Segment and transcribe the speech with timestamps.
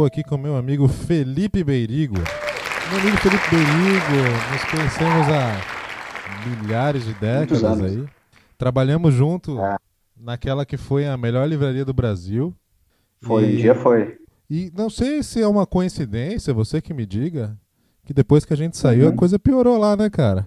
[0.00, 2.14] Estou aqui com meu amigo Felipe Beirigo.
[2.14, 8.06] Meu amigo Felipe Beirigo, nos conhecemos há milhares de décadas aí.
[8.56, 9.76] Trabalhamos junto é.
[10.18, 12.54] naquela que foi a melhor livraria do Brasil.
[13.20, 13.52] Foi, e...
[13.52, 14.16] um dia foi.
[14.48, 17.54] E não sei se é uma coincidência, você que me diga,
[18.06, 19.12] que depois que a gente saiu uhum.
[19.12, 20.46] a coisa piorou lá, né, cara?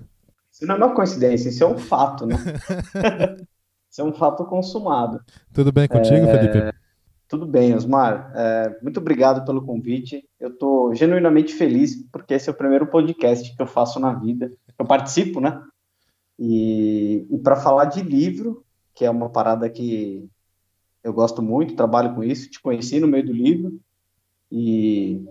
[0.52, 2.38] Isso não é uma coincidência, isso é um fato, né?
[3.88, 5.22] isso é um fato consumado.
[5.54, 6.40] Tudo bem contigo, é...
[6.40, 6.83] Felipe?
[7.34, 8.32] Tudo bem, Osmar.
[8.36, 10.24] É, muito obrigado pelo convite.
[10.40, 14.54] Eu estou genuinamente feliz porque esse é o primeiro podcast que eu faço na vida.
[14.78, 15.60] Eu participo, né?
[16.38, 20.30] E, e para falar de livro, que é uma parada que
[21.04, 23.80] eu gosto muito, trabalho com isso, te conheci no meio do livro.
[24.52, 25.26] E,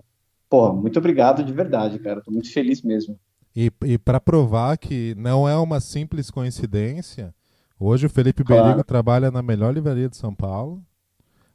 [0.49, 2.19] pô, muito obrigado de verdade, cara.
[2.19, 3.17] Estou muito feliz mesmo.
[3.55, 7.33] E, e para provar que não é uma simples coincidência,
[7.79, 8.63] hoje o Felipe claro.
[8.63, 10.83] Berigo trabalha na melhor livraria de São Paulo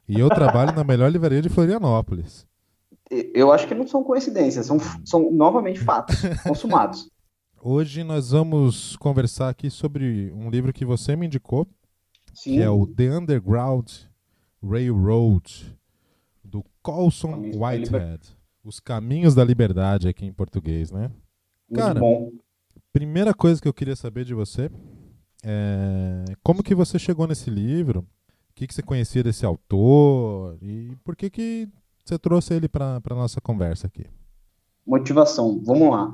[0.09, 2.47] e eu trabalho na melhor livraria de Florianópolis.
[3.09, 7.09] Eu acho que não são coincidências, são, são novamente fatos consumados.
[7.61, 11.67] Hoje nós vamos conversar aqui sobre um livro que você me indicou,
[12.33, 12.55] Sim.
[12.55, 13.91] que é o The Underground
[14.63, 15.77] Railroad,
[16.43, 18.37] do Colson Whitehead.
[18.63, 21.11] Os Caminhos da Liberdade aqui em português, né?
[21.69, 22.31] Muito Cara, bom.
[22.91, 24.69] primeira coisa que eu queria saber de você
[25.43, 28.05] é como que você chegou nesse livro?
[28.59, 31.69] Que, que você conhecia desse autor e por que, que
[32.03, 34.05] você trouxe ele para a nossa conversa aqui?
[34.85, 36.11] Motivação, vamos lá.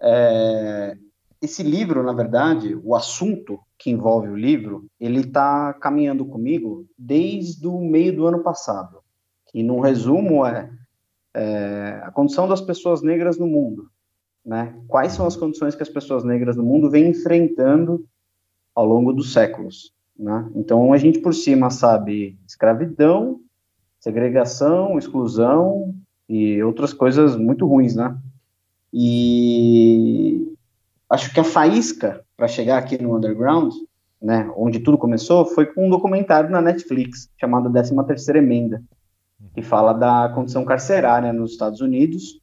[0.00, 0.96] É,
[1.40, 7.66] esse livro, na verdade, o assunto que envolve o livro, ele está caminhando comigo desde
[7.66, 9.00] o meio do ano passado.
[9.46, 10.70] Que, num resumo, é,
[11.34, 13.90] é a condição das pessoas negras no mundo.
[14.44, 14.80] Né?
[14.86, 18.06] Quais são as condições que as pessoas negras no mundo vêm enfrentando
[18.72, 19.92] ao longo dos séculos?
[20.18, 20.50] Né?
[20.54, 23.40] Então, a gente por cima sabe escravidão,
[23.98, 25.94] segregação, exclusão
[26.28, 28.16] e outras coisas muito ruins, né?
[28.92, 30.54] E
[31.08, 33.72] acho que a faísca para chegar aqui no underground,
[34.20, 38.82] né, onde tudo começou, foi com um documentário na Netflix chamado 13 Terceira Emenda,
[39.54, 42.40] que fala da condição carcerária nos Estados Unidos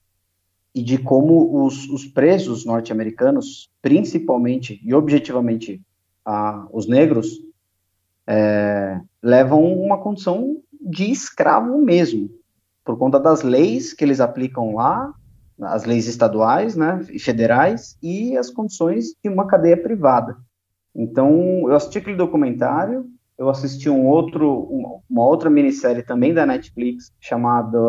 [0.73, 5.81] e de como os, os presos norte-americanos, principalmente e objetivamente
[6.25, 7.41] a, os negros,
[8.29, 12.29] é, levam uma condição de escravo mesmo,
[12.85, 15.11] por conta das leis que eles aplicam lá,
[15.59, 20.37] as leis estaduais, né, e federais, e as condições de uma cadeia privada.
[20.95, 23.05] Então, eu assisti aquele documentário,
[23.37, 27.79] eu assisti um outro, uma outra minissérie também da Netflix, chamada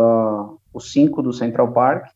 [0.73, 2.07] O Cinco do Central Park,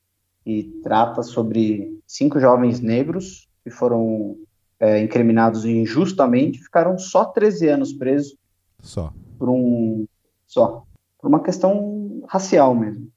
[0.46, 4.36] e trata sobre cinco jovens negros que foram
[4.78, 8.36] é, incriminados injustamente ficaram só 13 anos presos.
[8.80, 9.12] Só.
[9.38, 10.06] Por um.
[10.46, 10.84] Só.
[11.20, 13.08] Por uma questão racial mesmo.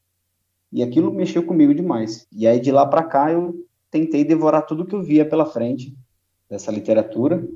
[0.72, 2.28] E aquilo mexeu comigo demais.
[2.32, 5.96] E aí de lá para cá eu tentei devorar tudo que eu via pela frente
[6.50, 7.48] dessa literatura.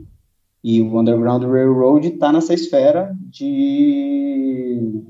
[0.63, 5.03] E o Underground Railroad está nessa esfera de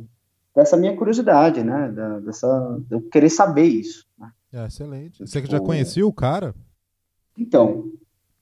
[0.56, 1.92] dessa minha curiosidade, né?
[1.92, 4.06] Da, dessa eu querer saber isso.
[4.18, 4.32] Né?
[4.54, 5.26] É, excelente.
[5.26, 6.54] Você tipo, já conhecia o cara?
[7.38, 7.92] Então,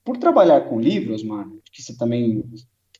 [0.04, 2.44] por trabalhar com livros, mano, que você também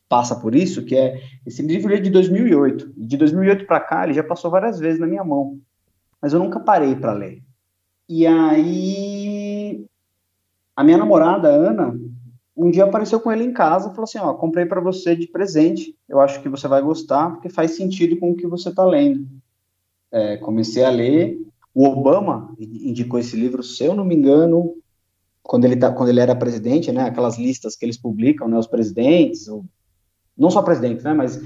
[0.08, 2.92] passa por isso, que é esse livro é de 2008.
[2.96, 5.58] De 2008 para cá, ele já passou várias vezes na minha mão,
[6.20, 7.42] mas eu nunca parei para ler.
[8.08, 9.84] E aí
[10.74, 11.94] a minha namorada Ana
[12.56, 15.26] um dia apareceu com ele em casa e falou assim: Ó, comprei para você de
[15.26, 15.96] presente.
[16.08, 19.26] Eu acho que você vai gostar, porque faz sentido com o que você está lendo.
[20.12, 21.40] É, comecei a ler.
[21.72, 24.74] O Obama indicou esse livro, se eu não me engano,
[25.42, 28.66] quando ele, tá, quando ele era presidente, né, aquelas listas que eles publicam, né, os
[28.66, 29.64] presidentes, ou,
[30.36, 31.42] não só presidentes, né, mas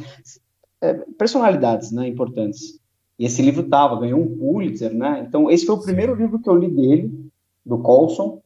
[0.80, 2.78] é, personalidades, né, importantes.
[3.18, 6.48] E esse livro tava, ganhou um Pulitzer, né, então esse foi o primeiro livro que
[6.48, 7.30] eu li dele,
[7.64, 8.42] do Colson,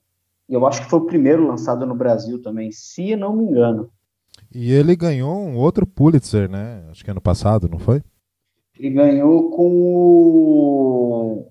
[0.48, 3.90] e eu acho que foi o primeiro lançado no Brasil também, se não me engano.
[4.54, 8.02] E ele ganhou um outro Pulitzer, né, acho que ano passado, não foi?
[8.78, 11.48] Ele ganhou com o,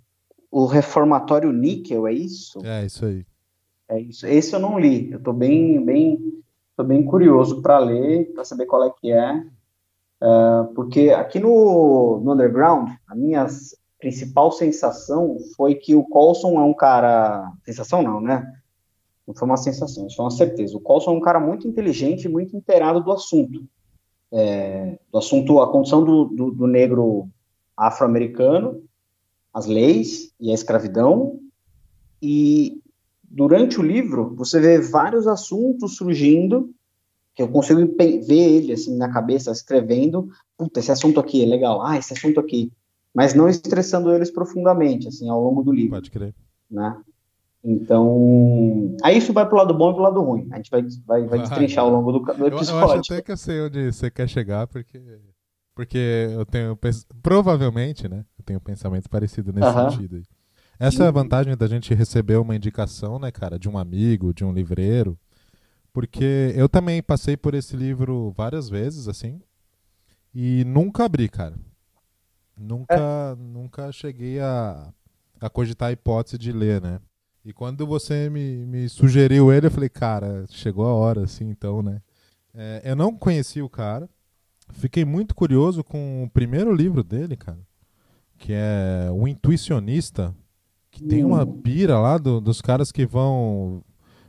[0.49, 2.59] o Reformatório Níquel, é isso?
[2.63, 3.25] É, isso aí.
[3.89, 4.27] É isso.
[4.27, 5.11] Esse eu não li.
[5.11, 6.43] Eu estou bem, bem,
[6.75, 9.45] tô bem curioso para ler, para saber qual é que é.
[10.21, 13.47] Uh, porque aqui no, no Underground, a minha
[13.99, 17.51] principal sensação foi que o Colson é um cara.
[17.63, 18.53] Sensação não, né?
[19.27, 20.75] Não foi uma sensação, isso foi uma certeza.
[20.77, 23.67] O Colson é um cara muito inteligente e muito inteirado do assunto.
[24.31, 27.29] É, do assunto, a condição do, do, do negro
[27.75, 28.83] afro-americano,
[29.53, 31.39] as leis e a escravidão,
[32.21, 32.81] e
[33.27, 36.73] durante o livro, você vê vários assuntos surgindo,
[37.35, 37.79] que eu consigo
[38.25, 42.39] ver ele, assim, na cabeça, escrevendo, puta, esse assunto aqui é legal, ah, esse assunto
[42.39, 42.71] aqui.
[43.13, 45.91] mas não estressando eles profundamente, assim, ao longo do livro.
[45.91, 46.33] Pode crer.
[46.69, 46.95] Né?
[47.63, 50.47] Então, aí isso vai pro lado bom e pro lado ruim.
[50.51, 52.71] A gente vai, vai, vai destrinchar ao longo do, do episódio.
[52.71, 55.01] Eu, eu acho até que eu sei onde você quer chegar, porque,
[55.75, 56.77] porque eu tenho,
[57.21, 59.91] provavelmente, né, eu tenho um pensamento parecido nesse uh -huh.
[59.91, 60.21] sentido.
[60.79, 64.45] Essa é a vantagem da gente receber uma indicação, né, cara, de um amigo, de
[64.45, 65.17] um livreiro,
[65.91, 69.41] porque eu também passei por esse livro várias vezes, assim,
[70.33, 71.55] e nunca abri, cara.
[72.55, 73.35] Nunca, é.
[73.35, 74.93] nunca cheguei a,
[75.41, 76.99] a cogitar a hipótese de ler, né?
[77.43, 81.81] E quando você me, me sugeriu ele, eu falei, cara, chegou a hora, assim, então,
[81.81, 82.01] né?
[82.53, 84.09] É, eu não conheci o cara.
[84.73, 87.59] Fiquei muito curioso com o primeiro livro dele, cara,
[88.37, 90.35] que é O Intuicionista,
[90.97, 91.61] que tem uma hum.
[91.61, 93.83] pira lá do, dos caras que vão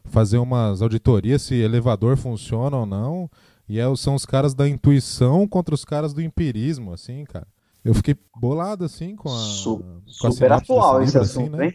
[0.04, 3.30] fazer umas auditorias se elevador funciona ou não.
[3.66, 7.46] E é, são os caras da intuição contra os caras do empirismo, assim, cara.
[7.84, 9.38] Eu fiquei bolado, assim, com a.
[9.38, 9.78] Su
[10.20, 11.66] com super atual esse assim, assunto, assim, né?
[11.66, 11.74] hein?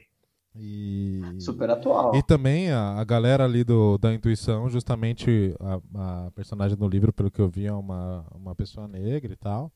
[0.56, 1.22] E...
[1.39, 2.16] Super atual.
[2.16, 7.12] E também a, a galera ali do, da intuição, justamente a, a, personagem do livro,
[7.12, 9.72] pelo que eu vi, é uma, uma pessoa negra e tal.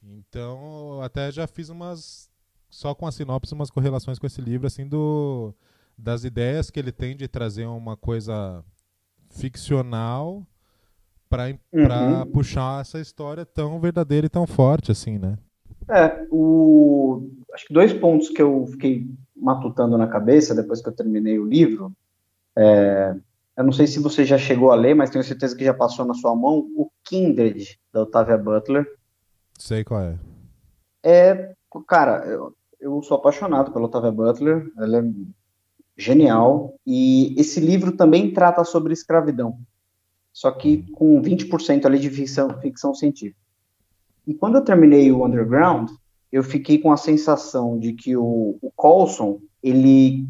[0.00, 2.30] Então, até já fiz umas.
[2.72, 5.54] Só com a sinopse, umas correlações com esse livro, assim, do,
[5.96, 8.64] das ideias que ele tem de trazer uma coisa
[9.28, 10.42] ficcional
[11.28, 12.32] para uhum.
[12.32, 15.36] puxar essa história tão verdadeira e tão forte assim, né?
[15.86, 17.28] É, o...
[17.52, 21.46] acho que dois pontos que eu fiquei matutando na cabeça depois que eu terminei o
[21.46, 21.92] livro.
[22.56, 23.14] É...
[23.54, 26.06] Eu não sei se você já chegou a ler, mas tenho certeza que já passou
[26.06, 28.90] na sua mão o Kindred da Octavia Butler.
[29.58, 30.18] Sei qual é.
[31.04, 31.52] É,
[31.86, 34.70] cara, eu, eu sou apaixonado pela Octavia Butler.
[34.76, 35.04] Ela é
[35.96, 39.58] genial e esse livro também trata sobre escravidão
[40.32, 43.40] só que com 20% ali de ficção, ficção científica.
[44.26, 45.90] E quando eu terminei o Underground,
[46.30, 50.26] eu fiquei com a sensação de que o, o Colson, ele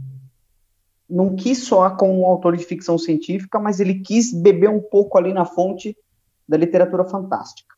[1.09, 5.17] não quis soar como um autor de ficção científica, mas ele quis beber um pouco
[5.17, 5.97] ali na fonte
[6.49, 7.72] da literatura fantástica.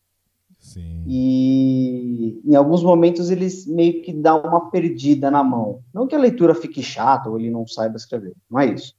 [0.65, 1.05] Sim.
[1.07, 5.81] E em alguns momentos eles meio que dá uma perdida na mão.
[5.93, 8.95] Não que a leitura fique chata ou ele não saiba escrever, não é isso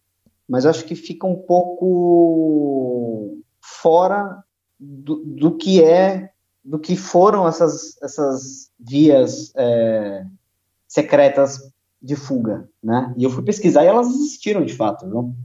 [0.47, 4.43] mas acho que fica um pouco fora
[4.79, 6.31] do, do que é,
[6.63, 10.25] do que foram essas, essas vias é,
[10.87, 11.71] secretas
[12.01, 13.13] de fuga, né?
[13.17, 15.35] E eu fui pesquisar e elas existiram de fato, viu?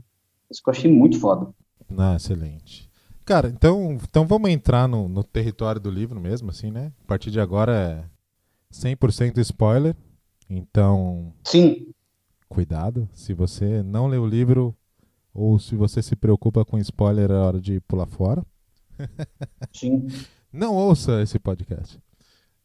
[0.49, 1.49] Isso que eu achei muito foda.
[1.97, 2.90] Ah, excelente.
[3.25, 6.91] Cara, então, então vamos entrar no, no território do livro mesmo, assim, né?
[7.03, 8.03] A partir de agora é
[8.73, 9.95] 100% spoiler,
[10.49, 11.33] então...
[11.43, 11.93] Sim.
[12.49, 14.75] Cuidado, se você não lê o livro,
[15.33, 18.45] ou se você se preocupa com spoiler, é hora de pular fora.
[19.71, 20.07] Sim.
[20.51, 21.97] Não ouça esse podcast.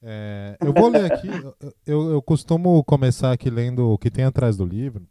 [0.02, 1.29] É, eu vou ler aqui.
[1.87, 5.07] Eu, eu costumo começar aqui lendo o que tem atrás do livro,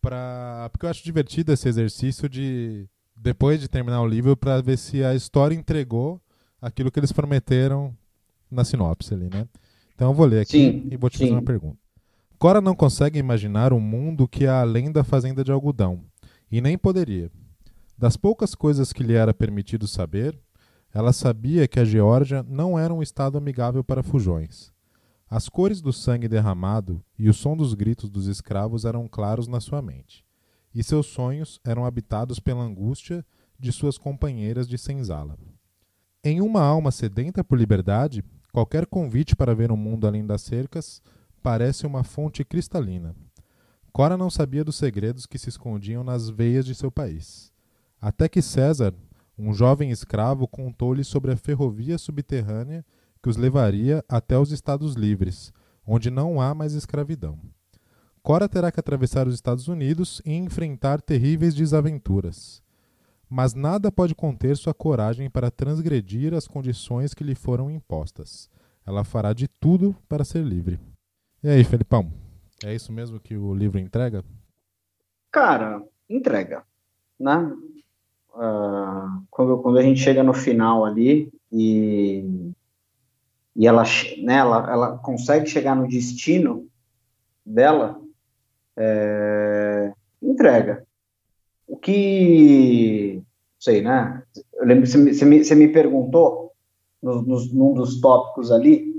[0.00, 2.88] pra, porque eu acho divertido esse exercício de,
[3.24, 6.20] depois de terminar o livro, para ver se a história entregou
[6.60, 7.96] aquilo que eles prometeram
[8.50, 9.48] na sinopse ali, né?
[9.94, 11.24] Então eu vou ler aqui sim, e vou te sim.
[11.24, 11.78] fazer uma pergunta.
[12.38, 16.04] Cora não consegue imaginar um mundo que é além da fazenda de algodão
[16.52, 17.30] e nem poderia.
[17.96, 20.38] Das poucas coisas que lhe era permitido saber,
[20.92, 24.70] ela sabia que a Geórgia não era um estado amigável para fujões.
[25.30, 29.60] As cores do sangue derramado e o som dos gritos dos escravos eram claros na
[29.60, 30.22] sua mente,
[30.74, 33.24] e seus sonhos eram habitados pela angústia
[33.58, 35.38] de suas companheiras de senzala.
[36.22, 41.02] Em uma alma sedenta por liberdade, qualquer convite para ver um mundo além das cercas
[41.42, 43.14] parece uma fonte cristalina,
[43.94, 47.52] Cora não sabia dos segredos que se escondiam nas veias de seu país.
[48.00, 48.92] Até que César,
[49.38, 52.84] um jovem escravo, contou-lhe sobre a ferrovia subterrânea
[53.22, 55.52] que os levaria até os Estados Livres,
[55.86, 57.38] onde não há mais escravidão.
[58.24, 62.62] Cora terá que atravessar os Estados Unidos e enfrentar terríveis desaventuras.
[63.28, 68.48] Mas nada pode conter sua coragem para transgredir as condições que lhe foram impostas.
[68.86, 70.80] Ela fará de tudo para ser livre.
[71.42, 72.10] E aí, Felipão?
[72.64, 74.24] É isso mesmo que o livro entrega?
[75.30, 76.64] Cara, entrega,
[77.20, 77.54] né?
[78.30, 82.54] Uh, quando, quando a gente chega no final ali e,
[83.54, 83.82] e ela,
[84.22, 86.66] né, ela, ela consegue chegar no destino
[87.44, 88.00] dela,
[88.76, 90.86] é, entrega.
[91.66, 93.22] O que,
[93.58, 94.22] sei, né?
[94.54, 96.52] Eu lembro que você me, você me, você me perguntou
[97.02, 98.94] no, no, num dos tópicos ali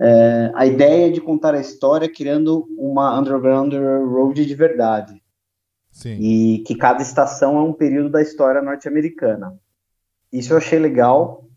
[0.00, 5.20] é, a ideia de contar a história criando uma Underground Road de verdade.
[5.90, 6.16] Sim.
[6.20, 9.58] E que cada estação é um período da história norte-americana.
[10.32, 11.48] Isso eu achei legal.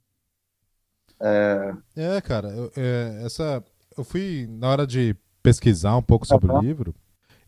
[1.19, 3.63] É, é cara, eu, é, essa,
[3.95, 6.57] eu fui, na hora de pesquisar um pouco sobre uhum.
[6.57, 6.95] o livro,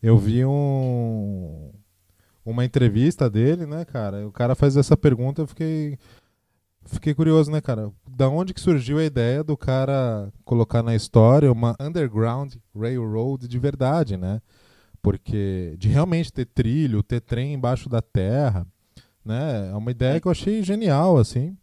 [0.04, 1.72] eu vi um,
[2.44, 4.28] uma entrevista dele, né, cara?
[4.28, 5.98] O cara faz essa pergunta, eu fiquei,
[6.84, 7.90] fiquei curioso, né, cara?
[8.06, 13.58] Da onde que surgiu a ideia do cara colocar na história uma underground railroad de
[13.58, 14.42] verdade, né?
[15.00, 18.66] Porque de realmente ter trilho, ter trem embaixo da terra,
[19.24, 19.70] né?
[19.70, 21.56] É uma ideia que eu achei genial, assim,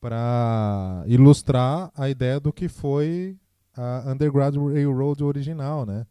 [0.00, 3.36] para ilustrar a ideia do que foi
[3.76, 6.06] a Underground Railroad original, né?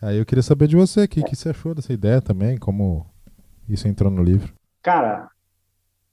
[0.00, 3.06] Aí eu queria saber de você, o que, que você achou dessa ideia também, como
[3.68, 4.52] isso entrou no livro?
[4.82, 5.28] Cara,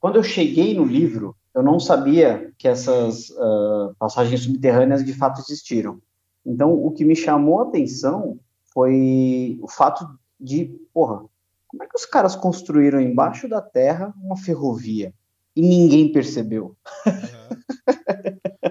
[0.00, 5.40] quando eu cheguei no livro, eu não sabia que essas uh, passagens subterrâneas de fato
[5.40, 6.00] existiram.
[6.44, 8.38] Então, o que me chamou a atenção
[8.72, 10.06] foi o fato
[10.38, 11.24] de, porra,
[11.66, 15.14] como é que os caras construíram embaixo da terra uma ferrovia
[15.54, 16.76] e ninguém percebeu?
[17.06, 17.56] Uhum.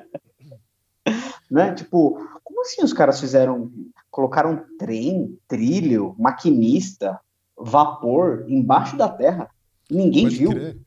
[1.50, 1.74] né?
[1.74, 3.72] Tipo, como assim os caras fizeram,
[4.16, 7.20] colocaram trem, trilho, maquinista,
[7.58, 9.50] vapor embaixo da terra.
[9.92, 10.50] Ninguém Pode viu.
[10.52, 10.78] Crer.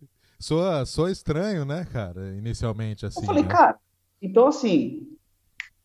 [0.40, 2.34] Soa, soa estranho, né, cara?
[2.34, 3.20] Inicialmente, assim.
[3.20, 3.48] Eu falei, né?
[3.50, 3.76] cara,
[4.22, 5.06] então assim,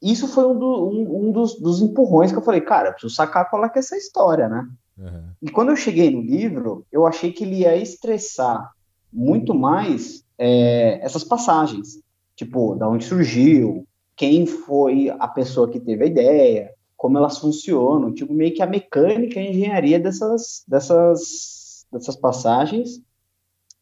[0.02, 3.14] isso foi um, do, um, um dos, dos, empurrões que eu falei, cara, eu preciso
[3.14, 4.66] sacar qual é que é essa história, né?
[4.98, 5.30] Uhum.
[5.42, 8.72] E quando eu cheguei no livro, eu achei que ele ia estressar
[9.12, 12.00] muito mais é, essas passagens.
[12.38, 13.86] Tipo, da onde surgiu,
[14.16, 16.72] quem foi a pessoa que teve a ideia,
[17.04, 23.02] como elas funcionam, tipo, meio que a mecânica e a engenharia dessas, dessas, dessas passagens,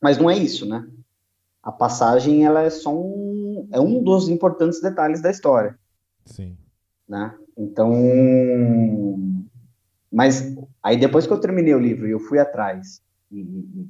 [0.01, 0.89] mas não é isso, né?
[1.61, 5.77] A passagem, ela é só um, é um dos importantes detalhes da história.
[6.25, 6.57] Sim.
[7.07, 7.31] Né?
[7.55, 7.93] Então,
[10.11, 13.43] mas aí depois que eu terminei o livro e eu fui atrás, e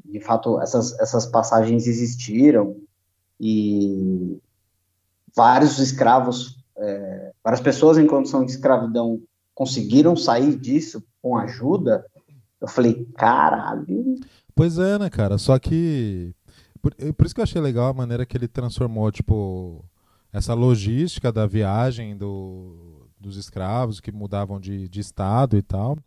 [0.03, 2.75] de fato essas, essas passagens existiram,
[3.39, 4.37] e
[5.33, 6.60] vários escravos
[7.43, 9.21] várias pessoas em condição de escravidão
[9.53, 12.05] conseguiram sair disso com ajuda,
[12.59, 14.15] eu falei, caralho.
[14.55, 15.37] Pois é, né, cara?
[15.37, 16.33] Só que.
[16.81, 19.85] Por, por, isso que eu achei legal a maneira que ele transformou, tipo,
[20.33, 25.97] essa logística da viagem do, dos escravos que mudavam de, de estado e tal.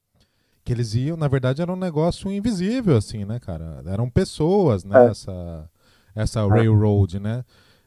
[0.64, 3.82] Que eles iam, na verdade, era um negócio invisível, assim, né, cara?
[3.86, 5.06] Eram pessoas, né?
[5.06, 5.10] É.
[5.10, 5.70] Essa,
[6.14, 7.44] essa railroad, né?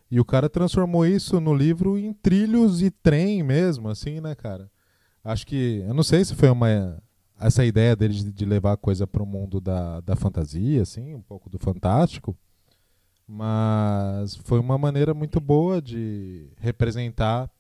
[0.10, 4.72] E o cara transformou isso no livro em trilhos e trem mesmo, assim, né, cara?
[5.24, 5.84] Acho que.
[5.86, 7.02] Eu não sei se foi uma.
[7.40, 11.22] Essa ideia dele de, levar a coisa para o mundo da, da fantasia, assim, um
[11.22, 12.36] pouco do fantástico.
[13.28, 17.52] Mas foi uma maneira muito boa de representar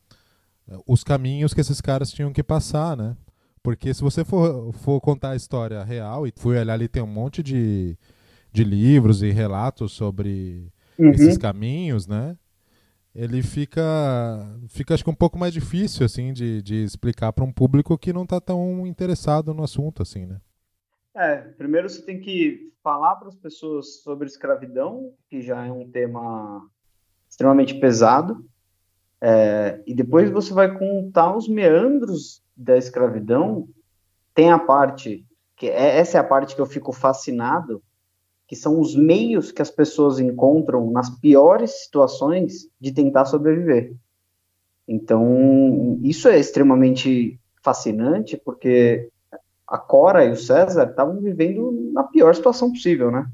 [0.67, 3.15] eh, os caminhos que esses caras tinham que passar, né?
[3.61, 7.07] Porque se você for, for contar a história real, e fui olhar ali, tem um
[7.07, 7.97] monte de,
[8.51, 11.11] de livros e relatos sobre uhum.
[11.11, 12.37] esses caminhos, né?
[13.13, 13.81] Ele fica,
[14.69, 18.13] fica acho que um pouco mais difícil assim de, de explicar para um público que
[18.13, 20.39] não está tão interessado no assunto assim, né?
[21.15, 25.89] É, primeiro você tem que falar para as pessoas sobre escravidão, que já é um
[25.89, 26.69] tema
[27.27, 28.45] extremamente pesado,
[29.19, 33.67] é, e depois você vai contar os meandros da escravidão.
[34.33, 35.25] Tem a parte
[35.55, 37.81] que é, essa é a parte que eu fico fascinado,
[38.47, 43.93] que são os meios que as pessoas encontram nas piores situações de tentar sobreviver.
[44.87, 49.09] Então, isso é extremamente fascinante, porque
[49.67, 53.29] a Cora e o César estavam vivendo na pior situação possível, né?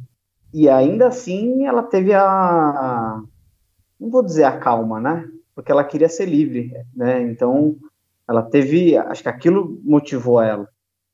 [0.52, 3.22] E ainda assim, ela teve a.
[4.00, 5.30] Não vou dizer a calma, né?
[5.54, 7.22] Porque ela queria ser livre, né?
[7.22, 7.76] Então,
[8.28, 8.98] ela teve.
[8.98, 10.68] Acho que aquilo motivou ela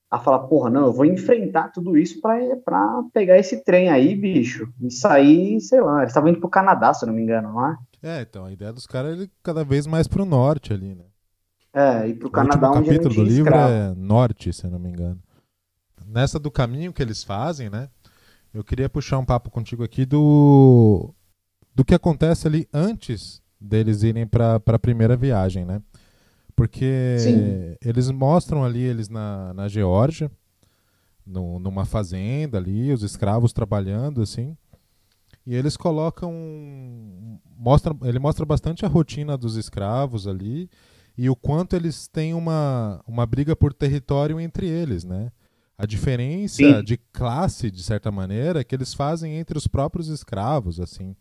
[0.10, 4.72] a falar, porra, não, eu vou enfrentar tudo isso para pegar esse trem aí, bicho,
[4.82, 7.66] e sair, sei lá, eles estavam indo pro Canadá, se eu não me engano, não
[7.66, 7.78] é?
[8.01, 11.06] É, então, a ideia dos caras é cada vez mais pro norte ali, né?
[11.72, 13.72] É, e pro o Canadá onde capítulo do livro escravo.
[13.72, 15.22] é norte, se eu não me engano.
[16.08, 17.89] Nessa do caminho que eles fazem, né?
[18.51, 21.13] Eu queria puxar um papo contigo aqui do
[21.75, 25.82] do que acontece ali antes deles irem para a primeira viagem, né?
[26.60, 27.78] Porque Sim.
[27.82, 30.30] eles mostram ali eles na, na Geórgia,
[31.25, 34.58] no, numa fazenda ali, os escravos trabalhando assim.
[35.46, 36.34] E eles colocam.
[37.58, 40.70] Mostra, ele mostra bastante a rotina dos escravos ali
[41.18, 45.32] e o quanto eles têm uma, uma briga por território entre eles, né?
[45.78, 46.84] A diferença Sim.
[46.84, 51.16] de classe, de certa maneira, é que eles fazem entre os próprios escravos, assim.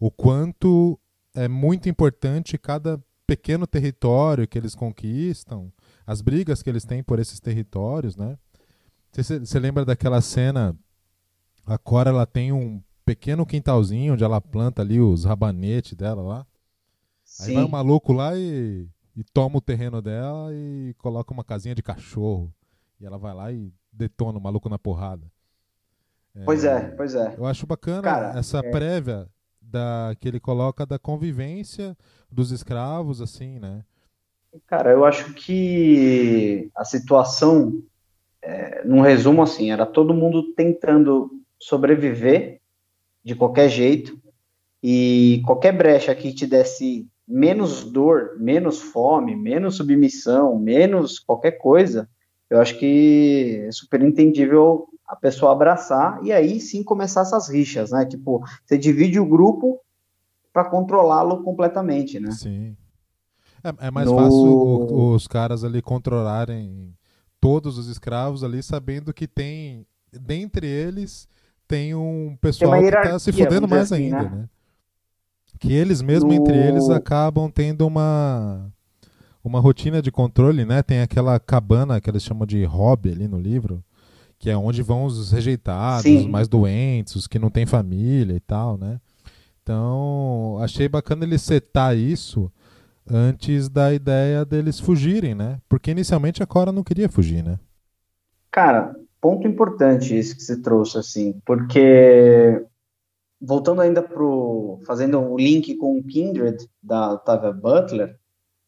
[0.00, 0.98] O quanto
[1.34, 2.98] é muito importante cada
[3.36, 5.72] pequeno território que eles conquistam,
[6.06, 8.38] as brigas que eles têm por esses territórios, né?
[9.12, 10.76] Você lembra daquela cena?
[11.66, 16.46] A Cora ela tem um pequeno quintalzinho onde ela planta ali os rabanetes dela lá.
[17.24, 17.50] Sim.
[17.50, 21.74] Aí vai um maluco lá e e toma o terreno dela e coloca uma casinha
[21.74, 22.52] de cachorro.
[23.00, 25.30] E ela vai lá e detona o maluco na porrada.
[26.34, 27.34] É, pois é, pois é.
[27.36, 28.70] Eu acho bacana Cara, essa é...
[28.70, 29.28] prévia
[29.60, 31.96] da, que ele coloca da convivência
[32.32, 33.84] dos escravos, assim, né?
[34.66, 37.82] Cara, eu acho que a situação,
[38.40, 42.60] é, num resumo assim, era todo mundo tentando sobreviver
[43.24, 44.18] de qualquer jeito
[44.82, 52.08] e qualquer brecha que te desse menos dor, menos fome, menos submissão, menos qualquer coisa,
[52.50, 57.90] eu acho que é super entendível a pessoa abraçar e aí sim começar essas rixas,
[57.90, 58.04] né?
[58.04, 59.80] Tipo, você divide o grupo
[60.52, 62.30] para controlá-lo completamente, né?
[62.30, 62.76] Sim.
[63.64, 64.16] É, é mais no...
[64.16, 66.94] fácil os caras ali controlarem
[67.40, 71.28] todos os escravos ali, sabendo que tem, dentre eles,
[71.66, 74.30] tem um pessoal tem que está se fudendo mais assim, ainda, né?
[74.30, 74.48] né?
[75.58, 76.34] Que eles mesmo no...
[76.34, 78.70] entre eles acabam tendo uma
[79.44, 80.82] uma rotina de controle, né?
[80.82, 83.82] Tem aquela cabana que eles chamam de hobby ali no livro,
[84.38, 86.18] que é onde vão os rejeitados, Sim.
[86.18, 89.00] os mais doentes, os que não têm família e tal, né?
[89.62, 92.50] Então, achei bacana ele setar isso
[93.08, 95.60] antes da ideia deles fugirem, né?
[95.68, 97.58] Porque inicialmente a Cora não queria fugir, né?
[98.50, 102.64] Cara, ponto importante isso que você trouxe, assim, porque
[103.40, 108.16] voltando ainda pro fazendo o um link com o Kindred da Octavia Butler,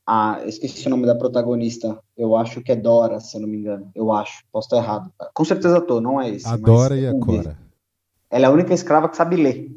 [0.07, 3.59] a esqueci o nome da protagonista, eu acho que é Dora, se eu não me
[3.59, 5.11] engano, eu acho, posso estar errado.
[5.33, 6.47] Com certeza tô, não é esse.
[6.47, 7.59] A Dora e a Cora.
[8.31, 9.71] Ela é a única escrava que sabe ler.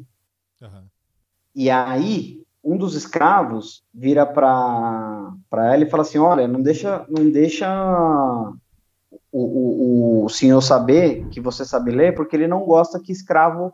[1.58, 7.28] E aí um dos escravos vira para ela e fala assim, olha, não deixa, não
[7.28, 7.68] deixa
[9.32, 13.72] o, o, o senhor saber que você sabe ler, porque ele não gosta que escravo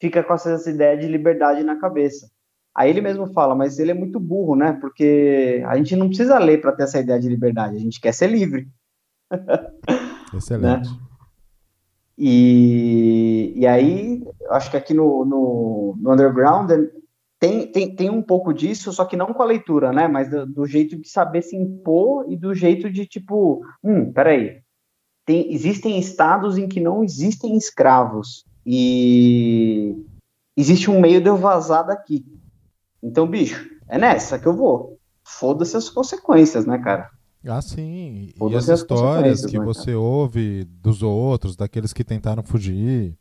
[0.00, 2.30] fica com essa ideia de liberdade na cabeça.
[2.74, 4.72] Aí ele mesmo fala, mas ele é muito burro, né?
[4.80, 8.14] Porque a gente não precisa ler para ter essa ideia de liberdade, a gente quer
[8.14, 8.66] ser livre.
[10.34, 10.88] Excelente.
[10.88, 10.98] né?
[12.16, 16.70] E, e aí, acho que aqui no, no, no Underground
[17.38, 20.08] tem, tem, tem um pouco disso, só que não com a leitura, né?
[20.08, 24.60] Mas do, do, jeito de saber se impor e do jeito de tipo, hum, peraí.
[25.24, 28.44] Tem, existem estados em que não existem escravos.
[28.64, 29.96] E
[30.56, 32.24] existe um meio de eu vazar daqui.
[33.02, 34.98] Então, bicho, é nessa que eu vou.
[35.22, 37.10] Foda-se as consequências, né, cara?
[37.46, 38.32] Ah, sim.
[38.40, 43.16] E as histórias que né, você ouve dos outros, daqueles que tentaram fugir.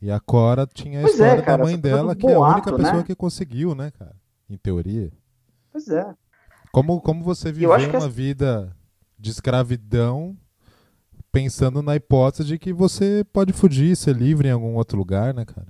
[0.00, 2.32] E a Cora tinha a pois é, história é, cara, da mãe dela, que boato,
[2.32, 3.02] é a única pessoa né?
[3.04, 4.14] que conseguiu, né, cara?
[4.48, 5.10] Em teoria.
[5.72, 6.14] Pois é.
[6.70, 8.76] Como, como você viveu uma vida
[9.18, 10.36] de escravidão
[11.32, 15.44] pensando na hipótese de que você pode fugir, ser livre em algum outro lugar, né,
[15.44, 15.66] cara?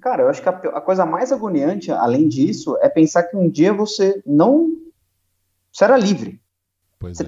[0.00, 3.48] Cara, eu acho que a, a coisa mais agoniante, além disso, é pensar que um
[3.48, 4.70] dia você não.
[5.72, 6.40] Você era livre.
[6.98, 7.24] Pois você,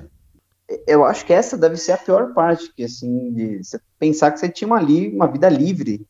[0.69, 0.85] é.
[0.87, 4.41] Eu acho que essa deve ser a pior parte, que assim, de você pensar que
[4.41, 6.07] você tinha uma, li, uma vida livre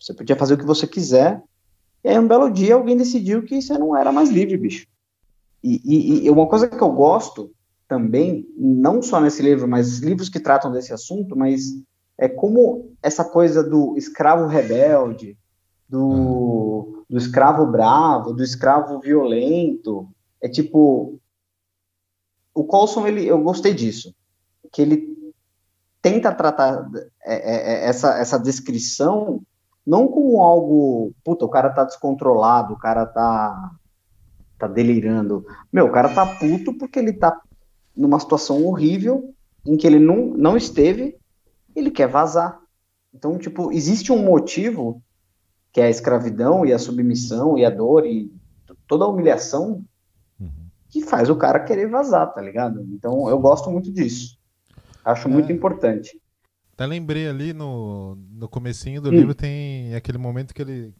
[0.00, 1.42] você podia fazer o que você quiser.
[2.04, 4.86] E aí, um belo dia, alguém decidiu que você não era mais livre, bicho.
[5.62, 7.50] E, e, e uma coisa que eu gosto
[7.88, 11.62] também, não só nesse livro, mas livros que tratam desse assunto, mas
[12.18, 15.36] é como essa coisa do escravo rebelde,
[15.88, 20.08] do, do escravo bravo, do escravo violento,
[20.40, 21.18] é tipo
[22.54, 24.14] o Colson ele eu gostei disso
[24.72, 25.32] que ele
[26.00, 26.88] tenta tratar
[27.24, 29.42] é, é, é essa, essa descrição
[29.86, 33.72] não como algo, puta, o cara tá descontrolado, o cara tá
[34.58, 35.46] tá delirando.
[35.72, 37.38] Meu, o cara tá puto porque ele tá
[37.94, 39.34] numa situação horrível
[39.66, 41.16] em que ele não, não esteve,
[41.74, 42.58] ele quer vazar.
[43.12, 45.02] Então, tipo, existe um motivo
[45.72, 48.32] que é a escravidão e a submissão e a dor e
[48.86, 49.84] toda a humilhação
[50.40, 50.50] uhum.
[50.88, 52.80] que faz o cara querer vazar, tá ligado?
[52.92, 54.38] Então, eu gosto muito disso.
[55.04, 55.30] Acho é.
[55.30, 56.18] muito importante.
[56.76, 59.12] Até lembrei ali no, no comecinho do hum.
[59.12, 60.94] livro tem aquele momento que, ele,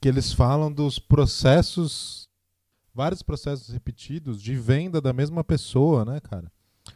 [0.00, 2.28] que eles falam dos processos,
[2.92, 6.50] vários processos repetidos de venda da mesma pessoa, né, cara?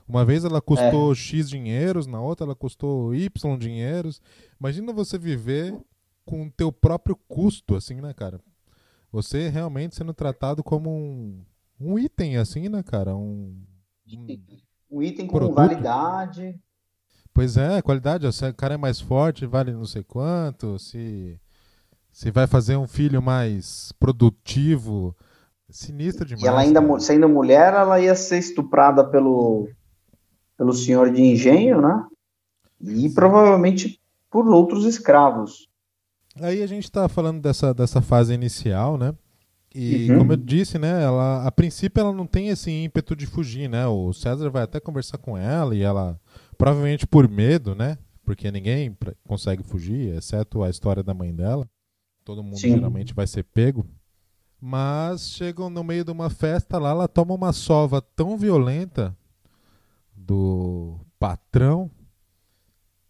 [0.07, 1.15] Uma vez ela custou é.
[1.15, 4.21] X dinheiros, na outra ela custou Y dinheiros.
[4.59, 5.79] Imagina você viver
[6.25, 8.41] com o teu próprio custo, assim, né, cara?
[9.13, 11.45] Você realmente sendo tratado como um,
[11.81, 13.15] um item, assim, né, cara?
[13.15, 13.65] Um,
[14.13, 14.27] um,
[14.91, 15.55] um item com produto.
[15.55, 16.61] validade.
[17.39, 18.33] Pois é, qualidade.
[18.33, 20.77] Se o cara é mais forte, vale não sei quanto.
[20.77, 21.39] Se,
[22.11, 25.15] se vai fazer um filho mais produtivo.
[25.71, 26.43] Sinistro demais.
[26.43, 26.99] E ela ainda, cara.
[26.99, 29.69] sendo mulher, ela ia ser estuprada pelo,
[30.57, 32.05] pelo senhor de engenho, né?
[32.81, 33.15] E Sim.
[33.15, 35.69] provavelmente por outros escravos.
[36.41, 39.15] Aí a gente está falando dessa, dessa fase inicial, né?
[39.73, 40.19] E uhum.
[40.19, 43.87] como eu disse, né, ela a princípio ela não tem esse ímpeto de fugir, né?
[43.87, 46.19] O César vai até conversar com ela e ela
[46.59, 47.97] provavelmente por medo, né?
[48.25, 48.95] Porque ninguém
[49.27, 51.67] consegue fugir, exceto a história da mãe dela.
[52.25, 52.75] Todo mundo Sim.
[52.75, 53.87] geralmente vai ser pego.
[54.61, 59.17] Mas chegam no meio de uma festa lá, ela toma uma sova tão violenta
[60.15, 61.89] do patrão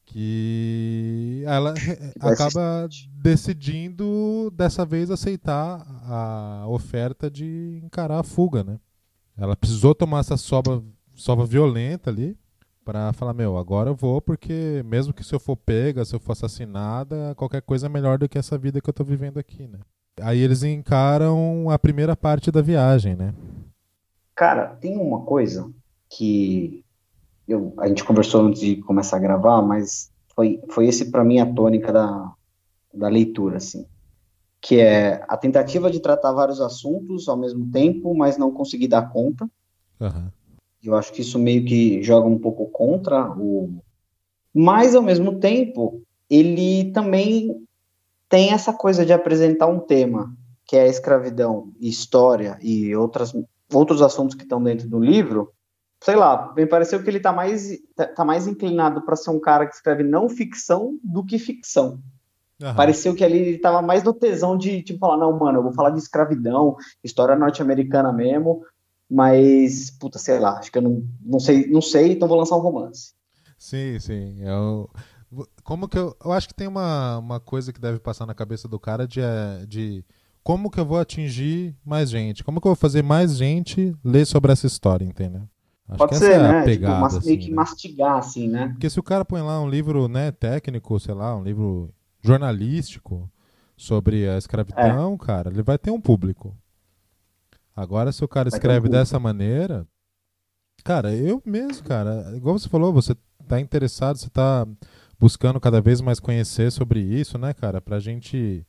[0.04, 1.74] que ela
[2.20, 8.78] acaba decidindo dessa vez aceitar a oferta de encarar a fuga, né?
[9.36, 10.84] Ela precisou tomar essa sova,
[11.14, 12.36] sova violenta ali
[12.88, 16.18] para falar, meu, agora eu vou porque mesmo que se eu for pega, se eu
[16.18, 19.68] for assassinada, qualquer coisa é melhor do que essa vida que eu tô vivendo aqui,
[19.68, 19.78] né?
[20.22, 23.34] Aí eles encaram a primeira parte da viagem, né?
[24.34, 25.70] Cara, tem uma coisa
[26.08, 26.82] que
[27.46, 31.40] eu, a gente conversou antes de começar a gravar, mas foi, foi esse para mim
[31.40, 32.32] a tônica da,
[32.94, 33.84] da leitura, assim,
[34.62, 39.10] que é a tentativa de tratar vários assuntos ao mesmo tempo, mas não conseguir dar
[39.10, 39.44] conta.
[40.00, 40.37] Uhum.
[40.88, 43.70] Eu acho que isso meio que joga um pouco contra o,
[44.54, 47.64] mas ao mesmo tempo ele também
[48.28, 50.34] tem essa coisa de apresentar um tema
[50.66, 53.34] que é a escravidão, história e outras
[53.72, 55.52] outros assuntos que estão dentro do livro
[56.00, 57.78] sei lá, me pareceu que ele tá mais,
[58.14, 62.00] tá, mais inclinado para ser um cara que escreve não ficção do que ficção.
[62.62, 62.74] Uhum.
[62.74, 65.72] Pareceu que ali ele tava mais no tesão de, tipo, falar, não, mano, eu vou
[65.72, 68.62] falar de escravidão, história norte-americana mesmo,
[69.10, 72.56] mas, puta, sei lá, acho que eu não, não sei, não sei, então vou lançar
[72.56, 73.12] um romance.
[73.58, 74.40] Sim, sim.
[74.40, 74.90] Eu,
[75.64, 78.68] como que eu, eu acho que tem uma, uma coisa que deve passar na cabeça
[78.68, 80.04] do cara de, é, de
[80.42, 84.26] como que eu vou atingir mais gente, como que eu vou fazer mais gente ler
[84.26, 85.42] sobre essa história, entendeu?
[85.88, 86.64] Acho Pode ser, é né?
[86.64, 87.56] Pegada, tipo, meio assim, que né?
[87.56, 88.68] mastigar, assim, né?
[88.68, 91.90] Porque se o cara põe lá um livro né, técnico, sei lá, um livro
[92.20, 93.30] jornalístico
[93.74, 95.24] sobre a escravidão, é.
[95.24, 96.54] cara, ele vai ter um público.
[97.78, 99.86] Agora, se o cara vai escreve um dessa maneira.
[100.82, 103.14] Cara, eu mesmo, cara, igual você falou, você
[103.46, 104.66] tá interessado, você tá
[105.16, 107.80] buscando cada vez mais conhecer sobre isso, né, cara?
[107.80, 108.66] Pra gente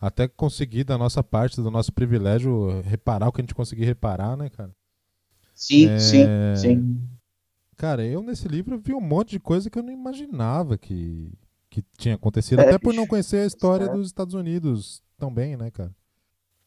[0.00, 4.36] até conseguir da nossa parte, do nosso privilégio, reparar o que a gente conseguir reparar,
[4.36, 4.74] né, cara?
[5.54, 5.98] Sim, é...
[6.00, 7.00] sim, sim.
[7.76, 11.32] Cara, eu nesse livro vi um monte de coisa que eu não imaginava que,
[11.70, 13.88] que tinha acontecido, é, até por não conhecer a história é.
[13.88, 15.94] dos Estados Unidos tão bem, né, cara?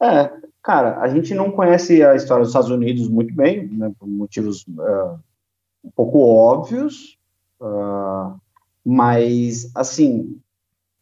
[0.02, 4.08] É, cara, a gente não conhece a história dos Estados Unidos muito bem, né, por
[4.08, 5.20] motivos uh,
[5.84, 7.18] um pouco óbvios,
[7.60, 8.40] uh,
[8.86, 10.40] mas, assim,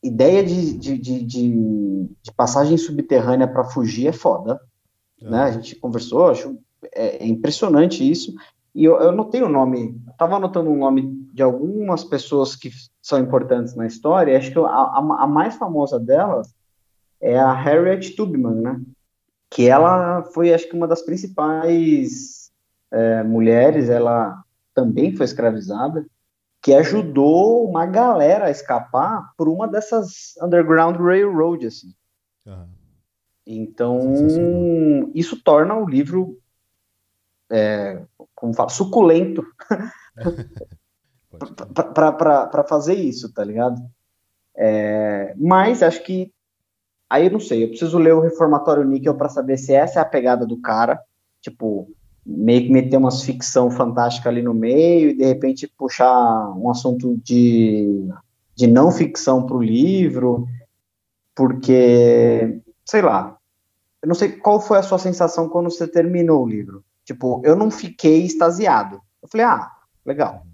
[0.04, 4.60] ideia de, de, de, de, passagem subterrânea para fugir é foda,
[5.22, 5.30] é.
[5.30, 5.44] né?
[5.44, 6.58] A gente conversou, acho
[6.94, 8.34] é, é impressionante isso.
[8.74, 13.20] E eu, eu notei o nome, estava anotando o nome de algumas pessoas que são
[13.20, 16.54] importantes na história, acho que a, a, a mais famosa delas
[17.20, 18.82] é a Harriet Tubman, né?
[19.50, 22.52] Que ela foi, acho que, uma das principais
[22.92, 26.06] é, mulheres, ela também foi escravizada,
[26.62, 31.94] que ajudou uma galera a escapar por uma dessas Underground Railroad, assim.
[33.46, 34.14] Então,
[35.16, 36.38] isso torna o livro
[37.50, 38.04] é,
[38.36, 39.44] como fala, suculento.
[41.94, 43.82] Para fazer isso, tá ligado?
[44.56, 46.34] É, mas acho que
[47.10, 50.02] aí eu não sei, eu preciso ler o Reformatório Níquel para saber se essa é
[50.02, 51.02] a pegada do cara,
[51.42, 51.90] tipo,
[52.26, 57.20] meio que meter umas ficção fantástica ali no meio e de repente puxar um assunto
[57.24, 58.08] de,
[58.56, 60.48] de não ficção para o livro,
[61.36, 63.38] porque, sei lá,
[64.02, 66.84] eu não sei qual foi a sua sensação quando você terminou o livro.
[67.04, 69.02] Tipo, eu não fiquei extasiado.
[69.22, 69.72] Eu falei, ah,
[70.06, 70.46] legal.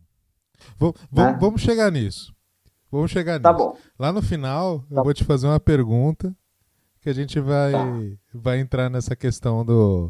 [0.78, 1.38] Vamos, né?
[1.40, 2.34] vamos chegar nisso.
[2.92, 3.64] Vamos chegar tá nisso.
[3.64, 3.78] Tá bom.
[4.00, 6.36] Lá no final, tá eu vou te fazer uma pergunta
[7.06, 7.86] que a gente vai, tá.
[8.34, 10.10] vai entrar nessa questão do,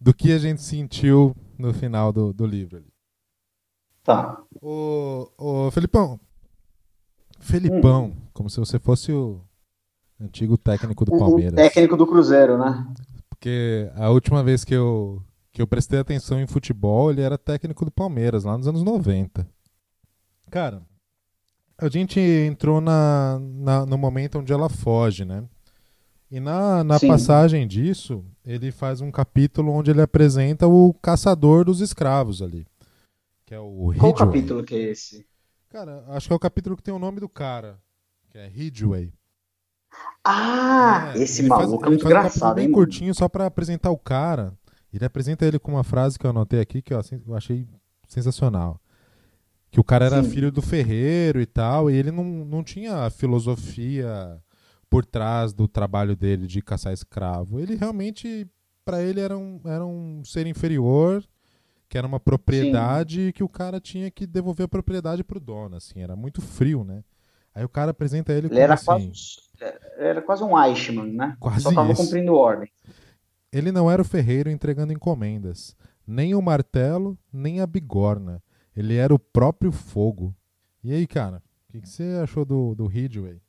[0.00, 2.84] do que a gente sentiu no final do, do livro.
[4.02, 4.42] Tá.
[4.60, 6.18] O, o Felipão.
[7.38, 8.16] Felipão, hum.
[8.32, 9.40] como se você fosse o
[10.20, 11.52] antigo técnico do Palmeiras.
[11.52, 12.84] O técnico do Cruzeiro, né?
[13.30, 17.84] Porque a última vez que eu, que eu prestei atenção em futebol, ele era técnico
[17.84, 19.48] do Palmeiras, lá nos anos 90.
[20.50, 20.82] Cara,
[21.80, 25.44] a gente entrou na, na no momento onde ela foge, né?
[26.30, 31.80] E na, na passagem disso, ele faz um capítulo onde ele apresenta o caçador dos
[31.80, 32.66] escravos ali.
[33.46, 35.26] Que é o Qual capítulo que é esse?
[35.70, 37.78] Cara, acho que é o capítulo que tem o nome do cara,
[38.30, 39.10] que é Ridgway.
[40.22, 43.90] Ah, é, esse maluco faz, é muito engraçado, um bem hein, curtinho só para apresentar
[43.90, 44.52] o cara.
[44.92, 47.66] Ele apresenta ele com uma frase que eu anotei aqui que eu, eu achei
[48.06, 48.78] sensacional.
[49.70, 50.30] Que o cara era Sim.
[50.30, 54.38] filho do ferreiro e tal, e ele não, não tinha a filosofia
[54.90, 57.60] por trás do trabalho dele de caçar escravo.
[57.60, 58.46] Ele realmente,
[58.84, 61.24] para ele, era um, era um ser inferior,
[61.88, 63.32] que era uma propriedade Sim.
[63.32, 67.02] que o cara tinha que devolver a propriedade pro dono, assim, era muito frio, né?
[67.54, 68.84] Aí o cara apresenta ele, ele como era assim...
[68.86, 69.36] Quase,
[69.96, 71.36] era quase um Eichmann, né?
[71.40, 72.70] Quase Só tava cumprindo ordem.
[73.52, 75.74] Ele não era o ferreiro entregando encomendas,
[76.06, 78.42] nem o martelo, nem a bigorna.
[78.76, 80.34] Ele era o próprio fogo.
[80.84, 83.40] E aí, cara, o que, que, você achou do, do Ridgway?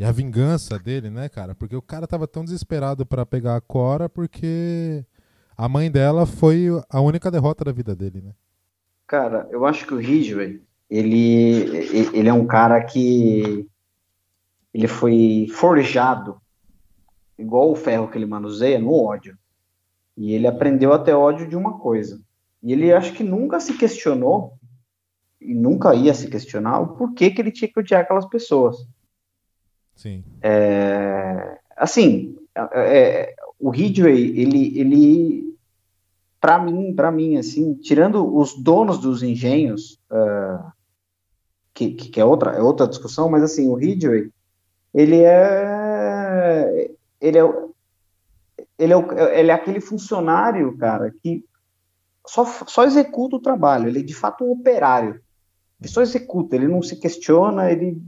[0.00, 1.54] E a vingança dele, né, cara?
[1.54, 5.04] Porque o cara tava tão desesperado para pegar a Cora porque
[5.54, 8.32] a mãe dela foi a única derrota da vida dele, né?
[9.06, 11.66] Cara, eu acho que o Ridgway, ele,
[12.14, 13.68] ele é um cara que
[14.72, 16.40] ele foi forjado
[17.38, 19.36] igual o ferro que ele manuseia no ódio.
[20.16, 22.18] E ele aprendeu a ter ódio de uma coisa.
[22.62, 24.54] E ele acho que nunca se questionou
[25.38, 28.88] e nunca ia se questionar o porquê que ele tinha que odiar aquelas pessoas.
[30.00, 30.24] Sim.
[30.40, 35.54] É, assim, é, é o Ridgway, ele, ele
[36.40, 40.72] para mim, para mim, assim, tirando os donos dos engenhos, uh,
[41.74, 44.30] que, que é outra, é outra discussão, mas assim, o Ridgway,
[44.94, 47.42] ele é ele é,
[48.78, 51.44] ele é, ele é aquele funcionário, cara, que
[52.26, 55.20] só, só executa o trabalho, ele é de fato um operário.
[55.80, 58.00] Ele só executa, ele não se questiona, ele.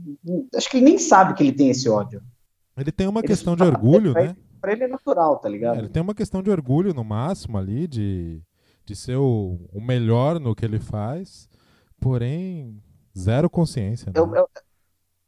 [0.55, 2.21] Acho que ele nem sabe que ele tem esse ódio.
[2.77, 4.35] Ele tem uma ele questão de orgulho, pra né?
[4.61, 5.75] pra ele é natural, tá ligado?
[5.75, 8.41] É, ele tem uma questão de orgulho no máximo ali, de,
[8.85, 11.49] de ser o, o melhor no que ele faz,
[11.99, 12.81] porém,
[13.17, 14.11] zero consciência.
[14.11, 14.19] Né?
[14.19, 14.45] É, é,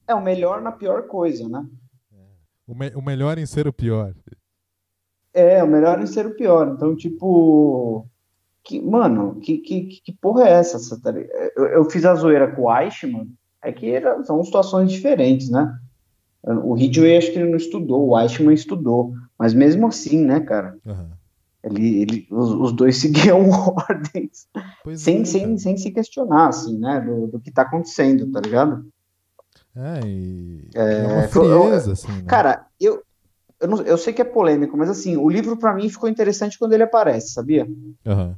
[0.08, 1.66] é, o melhor na pior coisa, né?
[2.68, 4.16] O, me, o melhor em ser o pior.
[5.34, 6.68] É, o melhor em ser o pior.
[6.70, 8.08] Então, tipo.
[8.66, 11.00] Que, mano, que, que, que porra é essa?
[11.00, 11.14] Tá
[11.56, 15.78] eu, eu fiz a zoeira com o Eichmann, é que era, são situações diferentes, né?
[16.44, 20.78] O Ridgway acho que ele não estudou, o Eichmann estudou, mas mesmo assim, né, cara?
[20.86, 21.10] Uhum.
[21.64, 24.48] Ele, ele, os, os dois seguiam ordens
[24.96, 28.86] sem, é, sem, sem se questionar, assim, né, do, do que tá acontecendo, tá ligado?
[29.76, 32.24] É, e é, é uma frieza, assim, né?
[32.28, 33.04] Cara, eu,
[33.60, 36.58] eu, não, eu sei que é polêmico, mas assim, o livro para mim ficou interessante
[36.58, 37.68] quando ele aparece, sabia?
[38.06, 38.36] Uhum.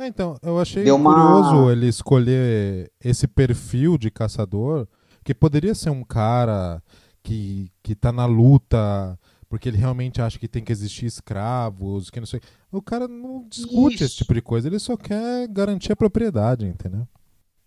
[0.00, 1.72] É, então, eu achei Deu curioso uma...
[1.72, 4.88] ele escolher esse perfil de caçador,
[5.22, 6.82] que poderia ser um cara
[7.22, 9.18] que, que tá na luta
[9.50, 12.40] porque ele realmente acha que tem que existir escravos, que não sei.
[12.70, 14.04] O cara não discute Isso.
[14.04, 17.06] esse tipo de coisa, ele só quer garantir a propriedade, entendeu?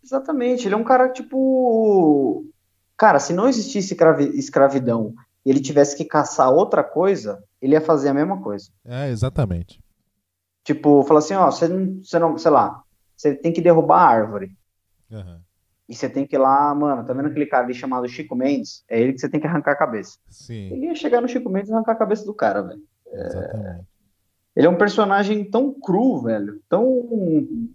[0.02, 2.46] Exatamente, ele é um cara tipo.
[2.98, 3.98] Cara, se não existisse
[4.34, 5.14] escravidão
[5.46, 8.70] e ele tivesse que caçar outra coisa, ele ia fazer a mesma coisa.
[8.86, 9.83] É, exatamente.
[10.64, 12.84] Tipo, fala assim, ó, você não, você não, sei lá,
[13.16, 14.56] você tem que derrubar a árvore.
[15.12, 15.40] Uhum.
[15.88, 18.84] E você tem que ir lá, mano, tá vendo aquele cara ali chamado Chico Mendes?
[18.90, 20.18] É ele que você tem que arrancar a cabeça.
[20.30, 20.72] Sim.
[20.72, 22.82] Ele ia chegar no Chico Mendes e arrancar a cabeça do cara, velho.
[23.08, 23.80] É...
[24.56, 27.68] Ele é um personagem tão cru, velho, tão.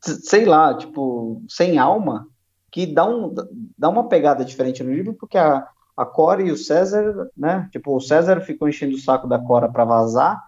[0.00, 2.26] Sei lá, tipo, sem alma,
[2.70, 3.34] que dá, um,
[3.76, 7.68] dá uma pegada diferente no livro, porque a, a Cora e o César, né?
[7.70, 10.47] Tipo, o César ficou enchendo o saco da Cora para vazar,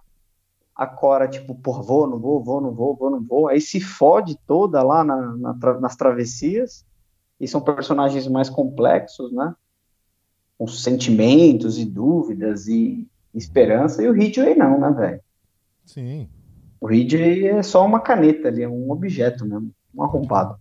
[0.80, 3.82] a Cora, tipo, por vou, não vou, vou, não vou, vou, não vou, aí se
[3.82, 6.86] fode toda lá na, na, nas travessias,
[7.38, 9.54] e são personagens mais complexos, né?
[10.56, 15.20] Com sentimentos e dúvidas e esperança, e o Ridgway não, né, velho?
[15.84, 16.30] Sim.
[16.80, 20.58] O Ridgway é só uma caneta ali, é um objeto mesmo, um arrombado.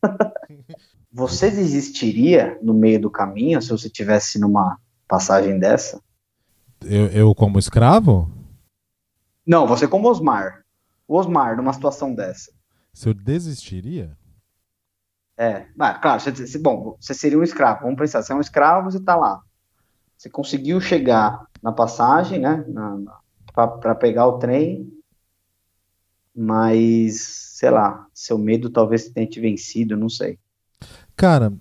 [1.12, 4.78] você desistiria no meio do caminho se você tivesse numa
[5.08, 6.00] passagem dessa?
[6.84, 8.30] Eu, eu como escravo?
[9.46, 10.64] Não, você como Osmar.
[11.06, 12.52] O Osmar, numa situação dessa.
[12.92, 14.16] Se eu desistiria?
[15.36, 17.82] É, ah, claro, você, bom, você seria um escravo.
[17.82, 19.42] Vamos pensar, você é um escravo, você tá lá.
[20.16, 22.64] Você conseguiu chegar na passagem, né?
[23.52, 24.92] Para pegar o trem,
[26.34, 27.20] mas,
[27.58, 30.38] sei lá, seu medo talvez tenha te vencido, não sei.
[31.16, 31.52] Cara,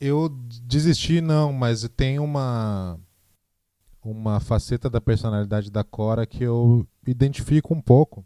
[0.00, 2.98] eu desisti não, mas tem uma
[4.02, 8.24] uma faceta da personalidade da Cora que eu identifico um pouco.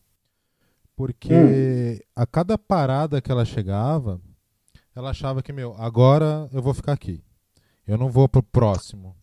[0.96, 1.98] Porque hum.
[2.14, 4.20] a cada parada que ela chegava,
[4.94, 7.22] ela achava que, meu, agora eu vou ficar aqui.
[7.86, 9.16] Eu não vou pro próximo.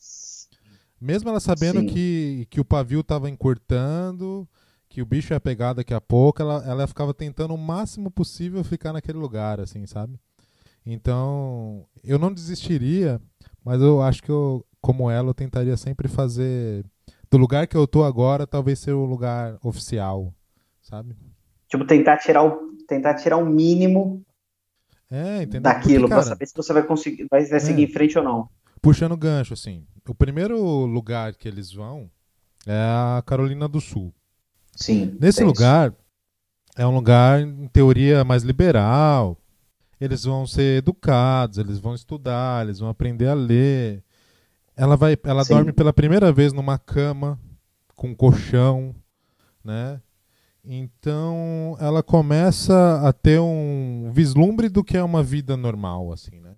[0.99, 4.47] Mesmo ela sabendo que, que o pavio estava encurtando,
[4.87, 8.63] que o bicho ia pegar daqui a pouco, ela, ela ficava tentando o máximo possível
[8.63, 10.19] ficar naquele lugar, assim, sabe?
[10.85, 13.19] Então, eu não desistiria,
[13.63, 16.85] mas eu acho que eu, como ela, eu tentaria sempre fazer
[17.31, 20.33] do lugar que eu tô agora, talvez ser o lugar oficial,
[20.81, 21.15] sabe?
[21.69, 24.21] Tipo, tentar tirar o, tentar tirar o mínimo
[25.09, 27.85] é, daquilo para saber se você vai conseguir, vai, vai seguir é.
[27.85, 28.49] em frente ou não.
[28.81, 32.11] puxando gancho, assim, o primeiro lugar que eles vão
[32.67, 34.13] é a Carolina do Sul.
[34.75, 35.17] Sim.
[35.19, 35.93] Nesse lugar,
[36.75, 39.37] é um lugar, em teoria, mais liberal.
[39.99, 44.03] Eles vão ser educados, eles vão estudar, eles vão aprender a ler.
[44.81, 45.53] Ela vai, ela Sim.
[45.53, 47.39] dorme pela primeira vez numa cama
[47.95, 48.95] com um colchão,
[49.63, 50.01] né?
[50.65, 56.55] Então ela começa a ter um vislumbre do que é uma vida normal, assim, né?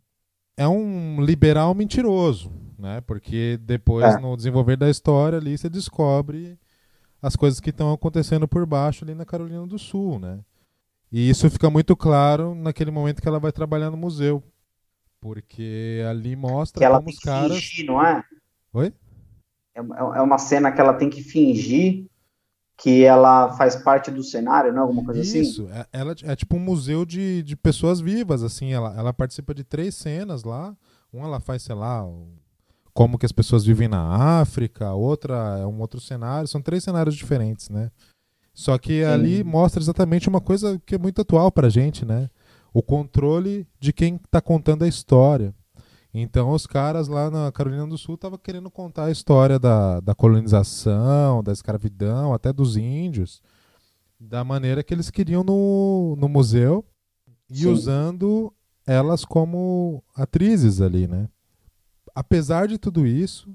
[0.55, 3.01] É um liberal mentiroso, né?
[3.01, 4.17] Porque depois, é.
[4.21, 6.57] no desenvolver da história ali, você descobre
[7.21, 10.39] as coisas que estão acontecendo por baixo ali na Carolina do Sul, né?
[11.12, 14.41] E isso fica muito claro naquele momento que ela vai trabalhar no museu.
[15.23, 17.57] Porque ali mostra que ela como os caras.
[17.57, 18.21] Fingir, não é?
[18.73, 18.93] Oi?
[19.73, 22.05] É, é uma cena que ela tem que fingir
[22.77, 24.81] que ela faz parte do cenário, não?
[24.81, 25.41] Alguma coisa Isso, assim?
[25.41, 28.73] Isso, é, ela é tipo um museu de, de pessoas vivas, assim.
[28.73, 30.75] Ela, ela participa de três cenas lá.
[31.13, 32.05] Uma ela faz, sei lá,
[32.93, 37.15] como que as pessoas vivem na África, outra é um outro cenário, são três cenários
[37.15, 37.89] diferentes, né?
[38.53, 39.05] Só que Sim.
[39.05, 42.29] ali mostra exatamente uma coisa que é muito atual pra gente, né?
[42.73, 45.53] O controle de quem está contando a história.
[46.13, 50.13] Então os caras lá na Carolina do Sul estavam querendo contar a história da, da
[50.13, 53.41] colonização, da escravidão, até dos índios,
[54.19, 56.86] da maneira que eles queriam no, no museu
[57.49, 57.67] e Sim.
[57.67, 58.53] usando
[58.86, 61.29] elas como atrizes ali, né?
[62.13, 63.53] apesar de tudo isso,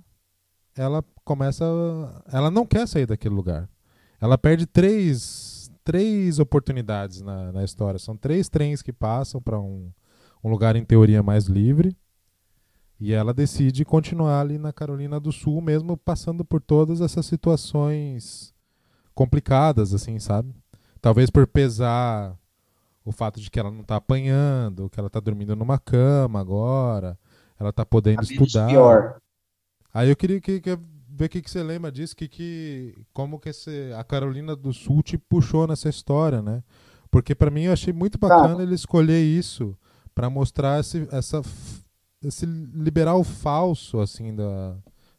[0.77, 1.65] ela começa.
[2.31, 3.69] Ela não quer sair daquele lugar.
[4.21, 5.58] Ela perde três,
[5.89, 7.99] três oportunidades na, na história.
[7.99, 9.91] São três trens que passam para um,
[10.45, 11.97] um lugar, em teoria, mais livre.
[13.01, 18.53] E ela decide continuar ali na Carolina do Sul, mesmo passando por todas essas situações
[19.15, 20.55] complicadas, assim, sabe?
[21.01, 22.37] Talvez por pesar
[23.03, 27.19] o fato de que ela não está apanhando, que ela está dormindo numa cama agora,
[27.59, 28.69] ela tá podendo estudar.
[28.69, 29.23] Pior.
[29.95, 30.79] Aí eu queria que, que
[31.19, 34.73] ver o que, que você lembra disso, que, que, como que esse, a Carolina do
[34.73, 36.63] Sul te puxou nessa história, né?
[37.11, 39.77] Porque para mim eu achei muito bacana ele escolher isso
[40.15, 41.43] para mostrar esse, essa,
[42.23, 44.77] esse liberal falso assim da,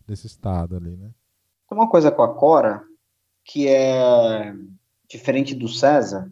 [0.08, 1.10] desse estado ali, né?
[1.68, 2.82] Tem uma coisa com a Cora
[3.44, 4.54] que é
[5.10, 6.32] diferente do César.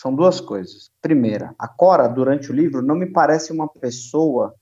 [0.00, 0.90] São duas coisas.
[1.02, 4.54] Primeira, a Cora durante o livro não me parece uma pessoa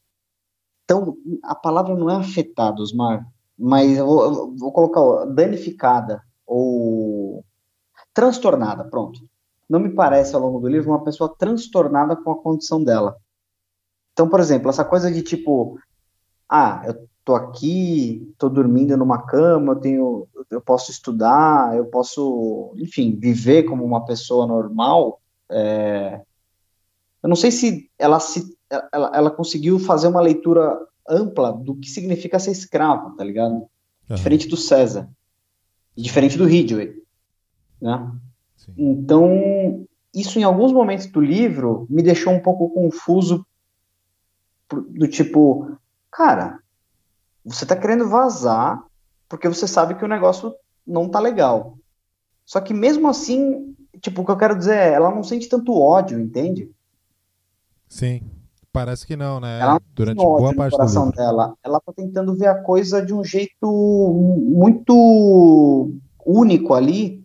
[0.86, 1.16] tão.
[1.44, 3.26] A palavra não é afetada, Osmar,
[3.62, 7.44] mas eu vou, eu vou colocar ó, danificada ou
[8.12, 9.20] transtornada, pronto.
[9.70, 13.16] Não me parece ao longo do livro uma pessoa transtornada com a condição dela.
[14.12, 15.78] Então, por exemplo, essa coisa de tipo,
[16.48, 22.74] ah, eu tô aqui, tô dormindo numa cama, eu tenho, eu posso estudar, eu posso,
[22.78, 25.20] enfim, viver como uma pessoa normal.
[25.48, 26.20] É...
[27.22, 30.76] Eu não sei se ela se ela, ela conseguiu fazer uma leitura
[31.08, 33.54] ampla do que significa ser escravo, tá ligado?
[33.54, 34.16] Uhum.
[34.16, 35.08] Diferente do César.
[35.96, 36.94] Diferente do Ridgway.
[37.80, 38.12] Né?
[38.76, 43.46] Então, isso em alguns momentos do livro me deixou um pouco confuso
[44.70, 45.76] do tipo,
[46.10, 46.60] cara,
[47.44, 48.82] você tá querendo vazar
[49.28, 50.54] porque você sabe que o negócio
[50.86, 51.78] não tá legal.
[52.44, 55.78] Só que mesmo assim, tipo, o que eu quero dizer é, ela não sente tanto
[55.78, 56.70] ódio, entende?
[57.88, 58.22] Sim.
[58.72, 59.60] Parece que não, né?
[59.60, 61.12] Ela Durante boa parte do livro.
[61.12, 61.54] dela.
[61.62, 63.66] Ela tá tentando ver a coisa de um jeito
[64.48, 65.92] muito
[66.24, 67.22] único ali,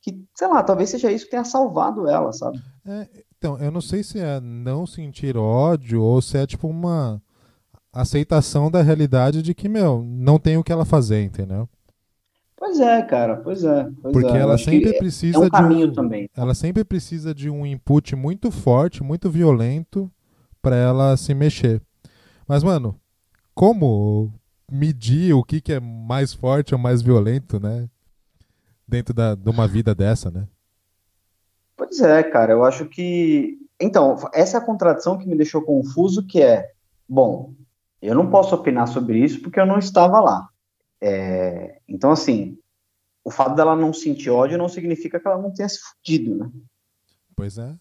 [0.00, 2.58] que, sei lá, talvez seja isso que tenha salvado ela, sabe?
[2.86, 3.06] É,
[3.36, 7.20] então, eu não sei se é não sentir ódio ou se é tipo uma
[7.92, 11.68] aceitação da realidade de que, meu, não tem o que ela fazer, entendeu?
[12.56, 13.90] Pois é, cara, pois é.
[14.00, 14.40] Pois Porque é.
[14.40, 16.30] ela sempre precisa é um de um, também.
[16.34, 20.10] Ela sempre precisa de um input muito forte, muito violento
[20.62, 21.82] para ela se mexer.
[22.46, 22.98] Mas, mano,
[23.54, 24.32] como
[24.70, 27.88] medir o que, que é mais forte ou mais violento, né?
[28.88, 30.46] Dentro da, de uma vida dessa, né?
[31.76, 33.58] Pois é, cara, eu acho que.
[33.80, 36.70] Então, essa é a contradição que me deixou confuso, que é,
[37.08, 37.52] bom,
[38.00, 40.48] eu não posso opinar sobre isso porque eu não estava lá.
[41.00, 41.80] É...
[41.88, 42.58] Então, assim,
[43.24, 46.50] o fato dela não sentir ódio não significa que ela não tenha se fudido, né?
[47.34, 47.74] Pois é.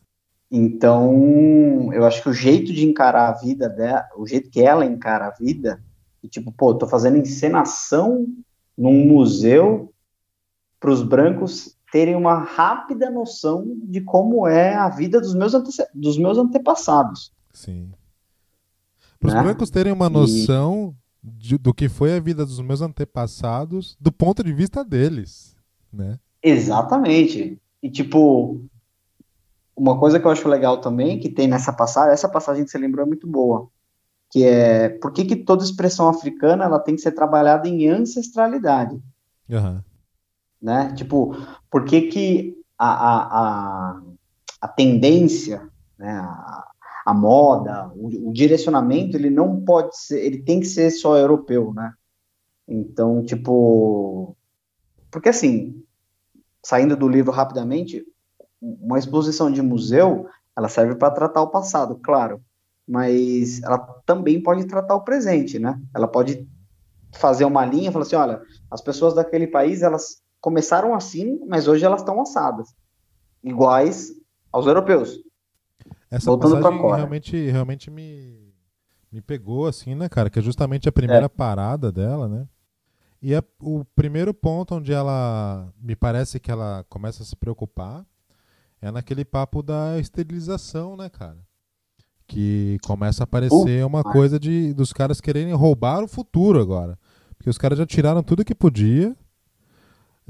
[0.51, 4.85] Então, eu acho que o jeito de encarar a vida dela, o jeito que ela
[4.85, 5.81] encara a vida,
[6.29, 8.27] tipo, pô, tô fazendo encenação
[8.77, 9.93] num museu
[10.77, 15.71] para os brancos terem uma rápida noção de como é a vida dos meus, ante
[15.93, 17.31] dos meus antepassados.
[17.53, 17.91] Sim.
[19.19, 19.43] Para os né?
[19.43, 21.29] brancos terem uma noção e...
[21.29, 25.55] de, do que foi a vida dos meus antepassados do ponto de vista deles,
[25.93, 26.19] né?
[26.41, 27.61] Exatamente.
[27.83, 28.65] E tipo,
[29.81, 32.77] uma coisa que eu acho legal também, que tem nessa passagem, essa passagem que você
[32.77, 33.67] lembrou é muito boa.
[34.29, 39.01] que é por que, que toda expressão africana ela tem que ser trabalhada em ancestralidade.
[39.49, 39.81] Uhum.
[40.61, 40.93] Né?
[40.93, 41.35] Tipo,
[41.69, 44.01] por que, que a, a, a,
[44.61, 45.67] a tendência,
[45.97, 46.71] né, a,
[47.07, 51.73] a moda, o, o, direcionamento, ele não pode ser, ele tem que ser só europeu,
[51.73, 51.91] né?
[52.67, 54.37] Então, tipo,
[55.09, 55.83] porque assim,
[56.63, 58.05] saindo do livro rapidamente,
[58.61, 62.41] uma exposição de museu, ela serve para tratar o passado, claro,
[62.87, 65.81] mas ela também pode tratar o presente, né?
[65.95, 66.47] Ela pode
[67.13, 71.67] fazer uma linha e falar assim, olha, as pessoas daquele país, elas começaram assim, mas
[71.67, 72.69] hoje elas estão assadas,
[73.43, 74.11] iguais
[74.51, 75.19] aos europeus.
[76.09, 78.53] Essa Voltando passagem realmente, realmente me,
[79.11, 80.29] me pegou, assim, né, cara?
[80.29, 81.29] Que é justamente a primeira é.
[81.29, 82.47] parada dela, né?
[83.21, 88.03] E é o primeiro ponto onde ela me parece que ela começa a se preocupar
[88.81, 91.37] é naquele papo da esterilização, né, cara?
[92.27, 96.97] Que começa a aparecer uma coisa de dos caras quererem roubar o futuro agora.
[97.37, 99.15] Porque os caras já tiraram tudo que podia.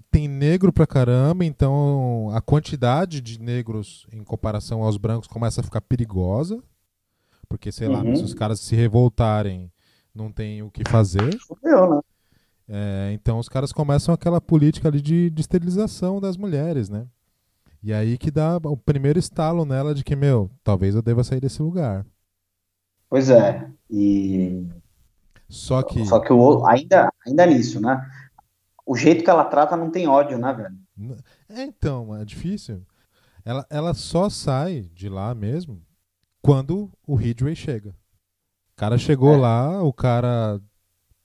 [0.09, 5.63] Tem negro pra caramba, então a quantidade de negros em comparação aos brancos começa a
[5.63, 6.61] ficar perigosa.
[7.47, 8.15] Porque, sei lá, uhum.
[8.15, 9.71] se os caras se revoltarem,
[10.15, 11.37] não tem o que fazer.
[11.61, 12.01] Né?
[12.67, 17.05] É, então os caras começam aquela política ali de, de esterilização das mulheres, né?
[17.83, 21.39] E aí que dá o primeiro estalo nela de que, meu, talvez eu deva sair
[21.39, 22.05] desse lugar.
[23.09, 23.69] Pois é.
[23.89, 24.67] E.
[25.49, 26.05] Só que.
[26.05, 27.99] Só que o, ainda, ainda nisso, né?
[28.85, 31.17] O jeito que ela trata não tem ódio, né, velho?
[31.49, 32.81] É, então, é difícil.
[33.43, 35.81] Ela, ela só sai de lá mesmo
[36.41, 37.89] quando o Ridgway chega.
[37.89, 39.37] O cara chegou é.
[39.37, 40.61] lá, o cara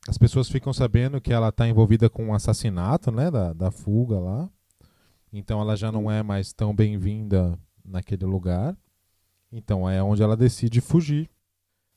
[0.08, 4.18] as pessoas ficam sabendo que ela está envolvida com um assassinato, né, da, da fuga
[4.18, 4.48] lá.
[5.38, 8.74] Então ela já não é mais tão bem-vinda naquele lugar.
[9.52, 11.28] Então é onde ela decide fugir,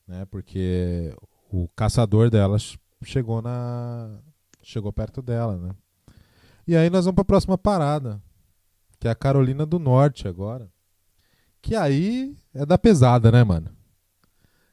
[0.06, 0.26] né?
[0.26, 1.14] Porque
[1.50, 2.58] o caçador dela
[3.02, 4.18] chegou na
[4.62, 5.70] chegou perto dela, né?
[6.66, 8.20] E aí nós vamos para a próxima parada,
[8.98, 10.68] que é a Carolina do Norte agora.
[11.62, 13.70] Que aí é da pesada, né, mano?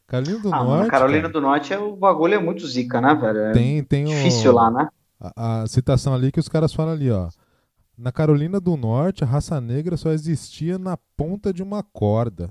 [0.05, 0.89] Carolina do ah, Norte.
[0.89, 3.39] Carolina cara, do Norte é o bagulho é muito zica, né, velho?
[3.39, 4.89] É tem, tem difícil o, lá, né?
[5.18, 7.30] A, a, citação ali que os caras falam ali, ó.
[7.97, 12.49] Na Carolina do Norte, a raça negra só existia na ponta de uma corda.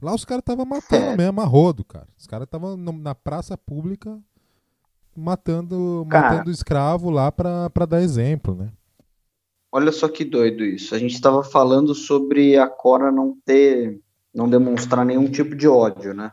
[0.00, 1.16] Lá os caras estavam matando é.
[1.16, 2.06] mesmo a rodo, cara.
[2.16, 4.16] Os caras estavam na praça pública
[5.16, 8.70] matando, cara, matando escravo lá pra, pra dar exemplo, né?
[9.72, 10.94] Olha só que doido isso.
[10.94, 14.00] A gente estava falando sobre a Cora não ter,
[14.32, 16.32] não demonstrar nenhum tipo de ódio, né?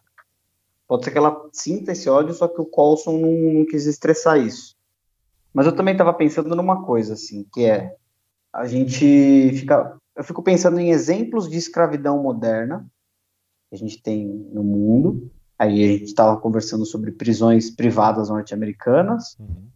[0.87, 4.37] Pode ser que ela sinta esse ódio, só que o Colson não, não quis estressar
[4.37, 4.75] isso.
[5.53, 7.95] Mas eu também estava pensando numa coisa, assim, que é
[8.53, 9.97] a gente fica.
[10.15, 12.85] Eu fico pensando em exemplos de escravidão moderna
[13.69, 15.31] que a gente tem no mundo.
[15.57, 19.35] Aí a gente estava conversando sobre prisões privadas norte-americanas.
[19.39, 19.67] Uhum.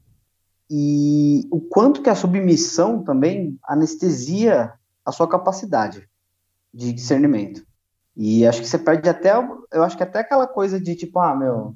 [0.69, 4.73] E o quanto que a submissão também anestesia
[5.03, 6.07] a sua capacidade
[6.73, 7.65] de discernimento.
[8.15, 9.31] E acho que você perde até,
[9.71, 11.73] eu acho que até aquela coisa de tipo, ah, meu,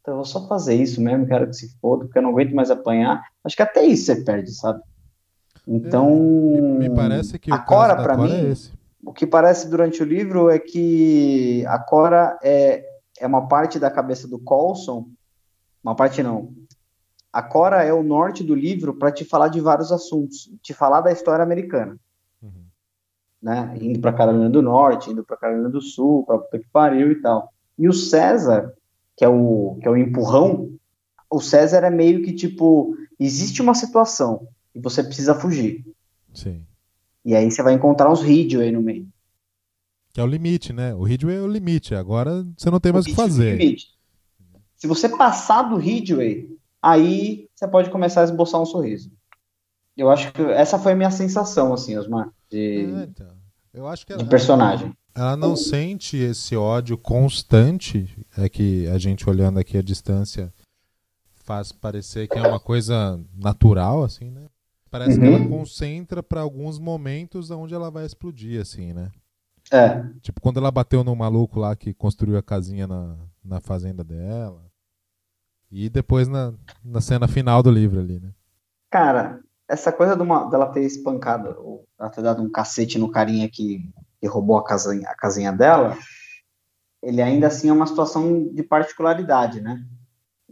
[0.00, 2.54] então eu vou só fazer isso mesmo, quero que se foda, porque eu não aguento
[2.54, 3.22] mais apanhar.
[3.44, 4.82] Acho que até isso você perde, sabe?
[5.66, 8.54] Então, é, me parece que a Cora para mim, é
[9.04, 12.84] o que parece durante o livro é que a Cora é,
[13.18, 15.08] é uma parte da cabeça do Colson,
[15.82, 16.52] uma parte não.
[17.32, 21.00] A Cora é o norte do livro para te falar de vários assuntos, te falar
[21.00, 21.98] da história americana
[23.42, 23.76] né?
[23.80, 27.16] Indo para Carolina do Norte, indo para Carolina do Sul, para puta que pariu e
[27.16, 27.52] tal.
[27.76, 28.72] E o César,
[29.16, 30.70] que é o, que é o empurrão,
[31.28, 35.84] o César é meio que tipo: existe uma situação e você precisa fugir.
[36.32, 36.64] Sim.
[37.24, 39.06] E aí você vai encontrar uns Ridgeway no meio.
[40.12, 40.94] Que é o limite, né?
[40.94, 41.94] O Ridgeway é o limite.
[41.94, 43.76] Agora você não tem mais o que fazer.
[44.76, 49.10] Se você passar do Ridgeway, aí você pode começar a esboçar um sorriso.
[49.96, 53.28] Eu acho que essa foi a minha sensação, assim, Osmar de, é, então.
[53.72, 54.94] Eu acho que ela, de personagem.
[55.14, 60.52] Ela não sente esse ódio constante, é que a gente olhando aqui à distância
[61.44, 64.46] faz parecer que é uma coisa natural, assim, né?
[64.92, 65.20] Parece uhum.
[65.20, 65.48] que ela uhum.
[65.48, 69.10] concentra para alguns momentos onde ela vai explodir, assim, né?
[69.72, 70.04] É.
[70.20, 74.70] Tipo, quando ela bateu no maluco lá que construiu a casinha na, na fazenda dela.
[75.70, 76.52] E depois na,
[76.84, 78.34] na cena final do livro ali, né?
[78.90, 83.48] Cara, essa coisa de uma, dela ter espancado, ela ter dado um cacete no carinha
[83.48, 83.90] que,
[84.20, 85.96] que roubou a casinha, a casinha dela,
[87.02, 89.82] ele ainda assim é uma situação de particularidade, né?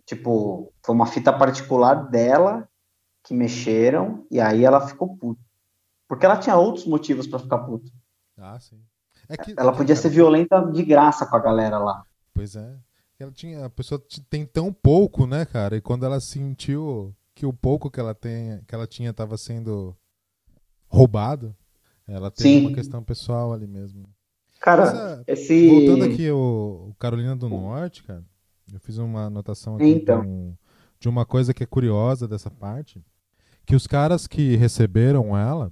[0.07, 2.66] Tipo, foi uma fita particular dela
[3.31, 5.41] que mexeram e aí ela ficou puta.
[6.09, 7.89] Porque ela tinha outros motivos para ficar puta.
[8.37, 8.83] Ah, sim.
[9.28, 12.05] É que, ela podia ser violenta de graça com a galera lá.
[12.35, 12.76] Pois é.
[13.20, 15.76] ela tinha, a pessoa tem tão pouco, né, cara?
[15.76, 19.97] E quando ela sentiu que o pouco que ela tem, que ela tinha estava sendo
[20.89, 21.55] roubado,
[22.09, 24.09] ela tem uma questão pessoal ali mesmo.
[24.61, 28.24] Cara, ah, esse voltando aqui o, o, Carolina do Norte, cara,
[28.72, 30.24] eu fiz uma anotação aqui então.
[30.24, 30.55] com,
[30.99, 33.01] de uma coisa que é curiosa dessa parte,
[33.71, 35.71] que os caras que receberam ela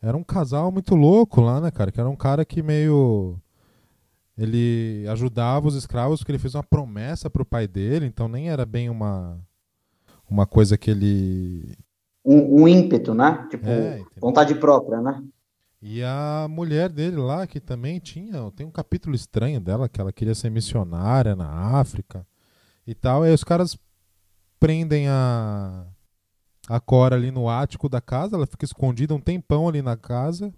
[0.00, 1.90] era um casal muito louco lá, né, cara?
[1.90, 3.36] Que era um cara que meio
[4.38, 8.48] ele ajudava os escravos porque ele fez uma promessa para o pai dele, então nem
[8.48, 9.40] era bem uma
[10.30, 11.76] uma coisa que ele
[12.24, 13.44] um, um ímpeto, né?
[13.50, 15.20] Tipo é, vontade própria, né?
[15.82, 20.12] E a mulher dele lá que também tinha, tem um capítulo estranho dela que ela
[20.12, 22.24] queria ser missionária na África
[22.86, 23.24] e tal.
[23.24, 23.76] E aí os caras
[24.60, 25.84] prendem a
[26.74, 30.52] a Cora ali no ático da casa, ela fica escondida um tempão ali na casa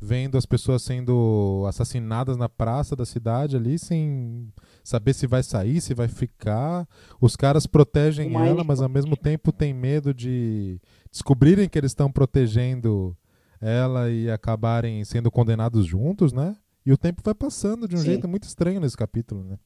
[0.00, 4.52] vendo as pessoas sendo assassinadas na praça da cidade ali, sem
[4.84, 6.86] saber se vai sair, se vai ficar.
[7.20, 10.80] Os caras protegem ela, mas ao mesmo tempo tem medo de
[11.10, 13.16] descobrirem que eles estão protegendo
[13.60, 16.54] ela e acabarem sendo condenados juntos, né?
[16.86, 18.04] E o tempo vai passando de um Sim.
[18.04, 19.58] jeito muito estranho nesse capítulo, né?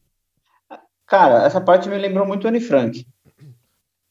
[1.07, 3.07] Cara, essa parte me lembrou muito Anne Frank.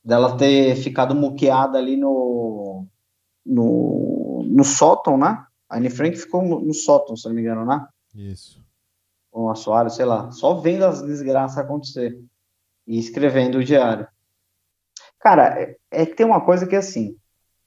[0.04, 2.88] Dela ter ficado muqueada ali no,
[3.46, 5.46] no, no sótão, né?
[5.70, 7.88] A Anne Frank ficou no sótão, se não me engano, né?
[8.16, 8.64] Isso.
[9.32, 10.32] Ou um assoalho, sei lá.
[10.32, 12.20] Só vendo as desgraças acontecer.
[12.86, 14.08] E escrevendo o diário.
[15.20, 17.16] Cara, é, é que tem uma coisa que é assim.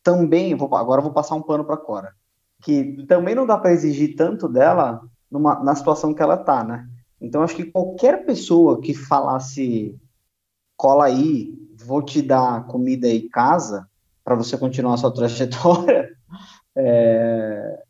[0.03, 2.14] Também, vou, agora vou passar um pano pra Cora.
[2.62, 6.89] Que também não dá para exigir tanto dela numa, na situação que ela tá, né?
[7.20, 9.99] Então acho que qualquer pessoa que falasse
[10.76, 11.55] cola aí,
[11.85, 13.89] vou te dar comida e casa
[14.24, 16.11] para você continuar a sua trajetória,
[16.76, 17.82] é,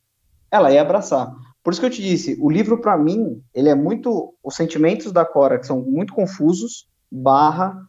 [0.50, 1.32] ela ia abraçar.
[1.62, 5.12] Por isso que eu te disse, o livro para mim, ele é muito os sentimentos
[5.12, 7.80] da Cora que são muito confusos, barra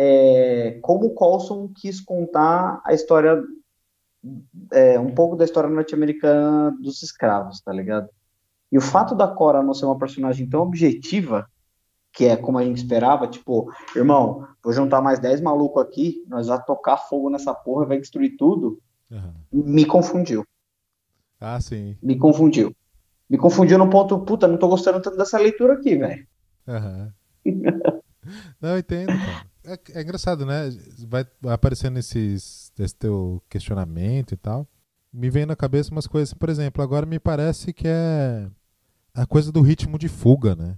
[0.00, 3.42] é, como Colson quis contar a história
[4.72, 8.08] é, um pouco da história norte-americana dos escravos, tá ligado?
[8.70, 11.48] E o fato da Cora não ser uma personagem tão objetiva,
[12.12, 16.46] que é como a gente esperava, tipo, irmão, vou juntar mais 10 malucos aqui, nós
[16.46, 18.80] vamos tocar fogo nessa porra, vai destruir tudo,
[19.10, 19.34] uhum.
[19.52, 20.44] me confundiu.
[21.40, 21.96] Ah, sim.
[22.02, 22.74] Me confundiu.
[23.30, 26.26] Me confundiu no ponto, puta, não tô gostando tanto dessa leitura aqui, velho.
[26.66, 27.12] Uhum.
[28.60, 29.12] não, eu entendo.
[29.64, 30.70] É, é, engraçado, né?
[31.06, 34.66] Vai, vai aparecendo esses, esse teu questionamento e tal.
[35.12, 38.48] Me vem na cabeça umas coisas, por exemplo, agora me parece que é
[39.14, 40.76] a coisa do ritmo de fuga, né?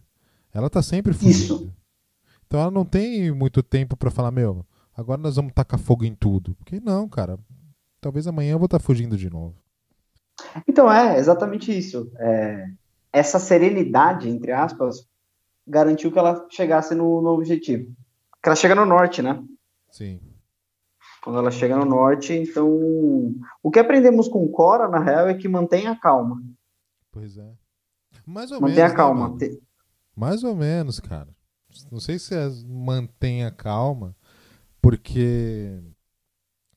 [0.52, 1.30] Ela tá sempre fugindo.
[1.30, 1.74] Isso.
[2.46, 6.14] Então ela não tem muito tempo para falar, meu, agora nós vamos tacar fogo em
[6.14, 6.54] tudo.
[6.56, 7.38] Porque não, cara.
[8.00, 9.54] Talvez amanhã eu vou estar tá fugindo de novo.
[10.66, 12.10] Então é, exatamente isso.
[12.18, 12.66] É,
[13.12, 15.06] essa serenidade, entre aspas,
[15.66, 17.92] garantiu que ela chegasse no, no objetivo.
[18.42, 19.42] Que ela chega no norte, né?
[19.90, 20.20] Sim.
[21.22, 22.68] Quando ela chega no norte, então.
[23.62, 26.42] O que aprendemos com Cora, na real, é que mantenha a calma.
[27.12, 27.52] Pois é.
[28.26, 28.60] Mais ou mantenha menos.
[28.60, 29.28] Mantenha a né, calma.
[29.38, 29.58] Né,
[30.20, 31.28] Mais ou menos, cara.
[31.90, 34.14] Não sei se é mantenha calma,
[34.82, 35.80] porque.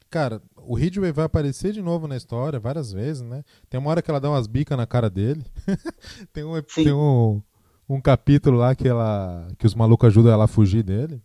[0.10, 3.44] Cara, o Ridgway vai aparecer de novo na história várias vezes, né?
[3.70, 5.44] Tem uma hora que ela dá umas bicas na cara dele.
[6.32, 7.42] tem um, tem um,
[7.90, 11.22] um capítulo lá que ela que os malucos ajudam ela a fugir dele.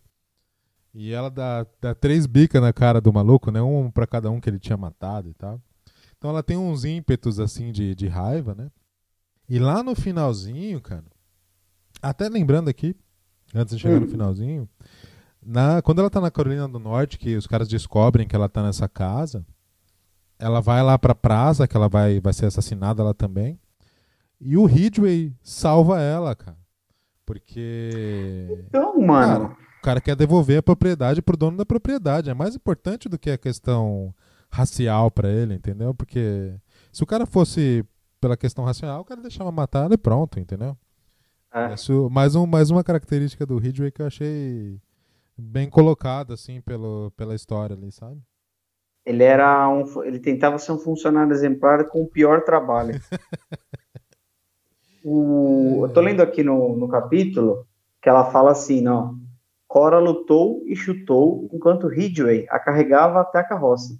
[0.93, 3.61] E ela dá, dá três bicas na cara do maluco, né?
[3.61, 5.61] Um para cada um que ele tinha matado e tal.
[6.17, 8.69] Então ela tem uns ímpetos assim de, de raiva, né?
[9.47, 11.05] E lá no finalzinho, cara,
[12.01, 12.95] até lembrando aqui,
[13.53, 14.01] antes de chegar hum.
[14.01, 14.69] no finalzinho,
[15.41, 18.61] na, quando ela tá na Carolina do Norte, que os caras descobrem que ela tá
[18.61, 19.45] nessa casa,
[20.37, 23.59] ela vai lá pra praça, que ela vai, vai ser assassinada lá também.
[24.39, 26.57] E o Ridgway salva ela, cara.
[27.25, 28.47] Porque.
[28.67, 29.49] Então, mano.
[29.49, 32.29] Cara, o cara quer devolver a propriedade pro dono da propriedade.
[32.29, 34.13] É mais importante do que a questão
[34.49, 35.93] racial para ele, entendeu?
[35.93, 36.53] Porque
[36.91, 37.85] se o cara fosse
[38.19, 40.75] pela questão racial, o cara deixava matar e pronto, entendeu?
[41.53, 41.73] É.
[41.73, 44.77] Isso, mais, um, mais uma característica do Ridgway que eu achei
[45.37, 48.21] bem colocada, assim, pelo, pela história ali, sabe?
[49.05, 52.93] Ele era um, ele tentava ser um funcionário exemplar com o pior trabalho.
[55.01, 57.65] O, eu tô lendo aqui no, no capítulo
[58.01, 59.13] que ela fala assim, ó,
[59.69, 63.93] Cora lutou e chutou enquanto Ridgway a carregava até a carroça.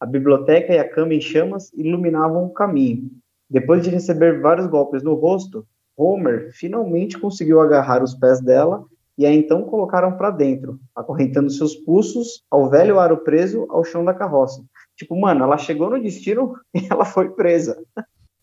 [0.00, 3.08] A biblioteca e a cama em chamas iluminavam o caminho.
[3.48, 5.64] Depois de receber vários golpes no rosto,
[5.96, 8.84] Homer finalmente conseguiu agarrar os pés dela
[9.16, 14.04] e a então colocaram para dentro, acorrentando seus pulsos ao velho aro preso ao chão
[14.04, 14.64] da carroça.
[14.96, 17.82] Tipo, mano, ela chegou no destino e ela foi presa.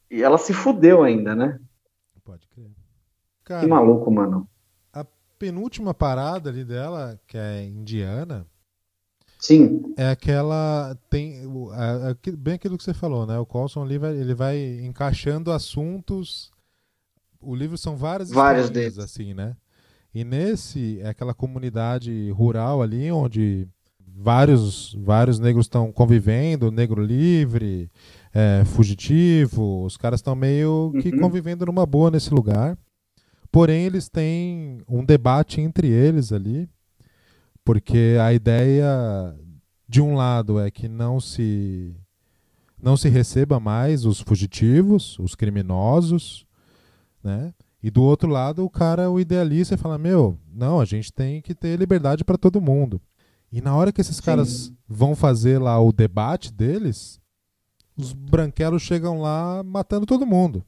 [0.10, 1.60] E ela se fudeu ainda, né?
[2.24, 2.72] Pode crer.
[3.44, 4.48] Cara, que maluco, mano.
[4.94, 5.06] A
[5.38, 8.46] penúltima parada ali dela, que é indiana,
[9.40, 9.94] Sim.
[9.96, 10.98] É aquela.
[11.10, 11.44] Tem,
[11.74, 13.40] é, é, bem aquilo que você falou, né?
[13.40, 16.52] O Colson ali vai, ele vai encaixando assuntos.
[17.42, 18.98] O livro são várias Vários deles.
[19.00, 19.56] assim, né?
[20.14, 23.68] E nesse, é aquela comunidade rural ali, onde
[24.08, 27.90] vários, vários negros estão convivendo, negro livre,
[28.34, 31.20] é, fugitivo, os caras estão meio que uhum.
[31.20, 32.78] convivendo numa boa nesse lugar.
[33.52, 36.70] Porém, eles têm um debate entre eles ali
[37.70, 39.36] porque a ideia
[39.88, 41.96] de um lado é que não se
[42.82, 46.48] não se receba mais os fugitivos, os criminosos,
[47.24, 47.54] né?
[47.82, 51.56] E do outro lado, o cara, o idealista, fala: Meu, não, a gente tem que
[51.56, 53.02] ter liberdade para todo mundo.
[53.52, 54.24] E na hora que esses Sim.
[54.24, 57.20] caras vão fazer lá o debate deles,
[57.98, 60.64] os branquelos chegam lá matando todo mundo.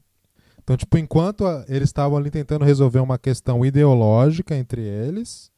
[0.62, 5.50] Então, tipo, enquanto eles estavam ali tentando resolver uma questão ideológica entre eles,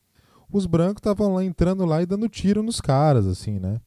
[0.51, 3.81] os brancos estavam lá entrando lá e dando tiro nos caras, assim, né?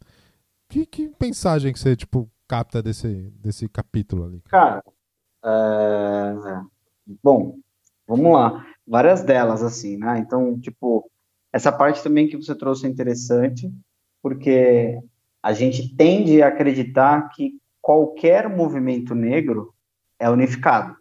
[0.70, 4.42] Que, que mensagem que você, tipo, capta desse, desse capítulo ali?
[4.48, 4.84] Cara,
[5.44, 6.62] é...
[7.24, 7.58] bom,
[8.08, 8.66] vamos lá.
[8.86, 10.20] Várias delas, assim, né?
[10.20, 11.10] Então, tipo,
[11.52, 13.72] essa parte também que você trouxe é interessante,
[14.22, 14.98] porque
[15.42, 19.74] a gente tende a acreditar que qualquer movimento negro
[20.20, 20.96] é unificado.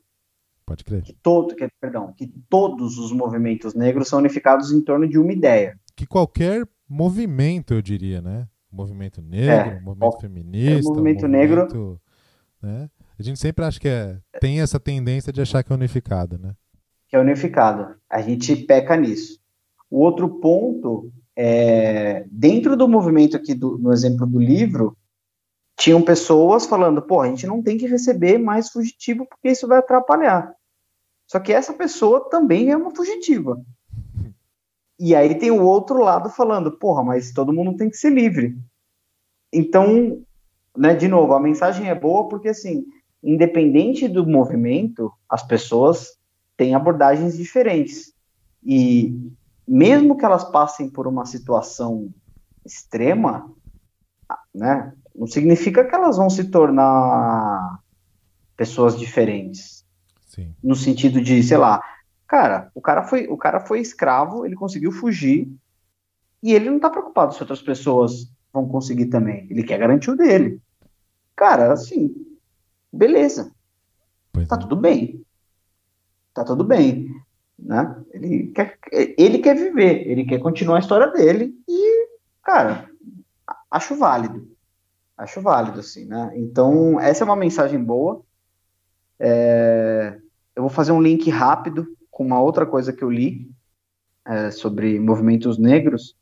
[0.65, 1.03] Pode crer.
[1.03, 5.33] Que, todo, que, perdão, que todos os movimentos negros são unificados em torno de uma
[5.33, 5.79] ideia.
[5.95, 8.49] Que qualquer movimento, eu diria, né?
[8.71, 12.01] Movimento negro, é, movimento feminista, movimento, movimento negro.
[12.61, 12.91] Né?
[13.19, 16.55] A gente sempre acha que é, tem essa tendência de achar que é unificado, né?
[17.09, 17.97] Que é unificado.
[18.11, 19.41] A gente peca nisso.
[19.91, 24.97] O outro ponto é, dentro do movimento aqui, do, no exemplo do livro,
[25.79, 29.79] tinham pessoas falando, pô, a gente não tem que receber mais fugitivo porque isso vai
[29.79, 30.55] atrapalhar.
[31.27, 33.61] Só que essa pessoa também é uma fugitiva.
[34.99, 38.57] E aí tem o outro lado falando, porra, mas todo mundo tem que ser livre.
[39.53, 40.23] Então,
[40.77, 42.87] né, de novo, a mensagem é boa porque, assim,
[43.27, 46.17] independente do movimento, as pessoas
[46.57, 48.15] têm abordagens diferentes.
[48.65, 49.33] E
[49.67, 52.15] mesmo que elas passem por uma situação
[52.65, 53.53] extrema,
[54.55, 57.81] né, não significa que elas vão se tornar
[58.57, 59.85] pessoas diferentes.
[60.27, 60.55] Sim.
[60.63, 61.83] No sentido de, sei lá,
[62.29, 65.51] cara, o cara foi, o cara foi escravo, ele conseguiu fugir
[66.43, 69.47] e ele não tá preocupado se outras pessoas vão conseguir também.
[69.51, 70.61] Ele quer garantir o dele.
[71.35, 72.26] Cara, assim,
[72.97, 73.53] beleza.
[74.33, 74.59] Pois tá é.
[74.59, 75.25] tudo bem.
[76.35, 77.09] Tá tudo bem,
[77.59, 77.97] né?
[78.13, 82.09] Ele quer, ele quer viver, ele quer continuar a história dele e,
[82.43, 82.91] cara,
[83.71, 84.47] acho válido.
[85.17, 86.33] Acho válido, assim, né?
[86.37, 88.23] Então, essa é uma mensagem boa.
[89.19, 90.19] É,
[90.55, 93.51] eu vou fazer um link rápido com uma outra coisa que eu li
[94.27, 96.15] é, sobre movimentos negros.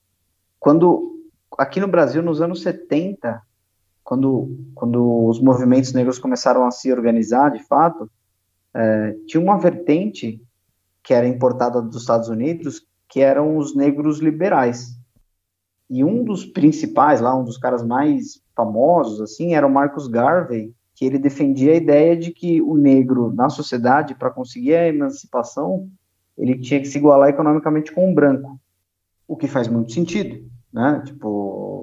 [0.61, 1.21] Quando,
[1.59, 3.43] aqui no Brasil, nos anos 70,
[4.05, 8.09] quando, quando os movimentos negros começaram a se organizar, de fato,
[8.75, 10.41] é, tinha uma vertente
[11.03, 14.99] que era importada dos Estados Unidos, que eram os negros liberais.
[15.89, 20.75] E um dos principais lá, um dos caras mais famosos, assim, era o Marcus Garvey,
[20.95, 25.89] que ele defendia a ideia de que o negro na sociedade, para conseguir a emancipação,
[26.37, 28.59] ele tinha que se igualar economicamente com o branco,
[29.27, 31.03] o que faz muito sentido, né?
[31.05, 31.74] Tipo,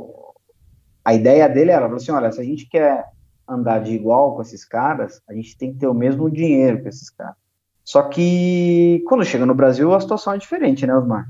[1.03, 3.05] a ideia dele era assim, olha, se a gente quer
[3.47, 6.89] andar de igual com esses caras, a gente tem que ter o mesmo dinheiro que
[6.89, 7.35] esses caras.
[7.83, 11.27] Só que quando chega no Brasil a situação é diferente, né, Osmar?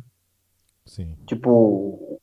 [0.86, 1.16] Sim.
[1.26, 2.20] Tipo,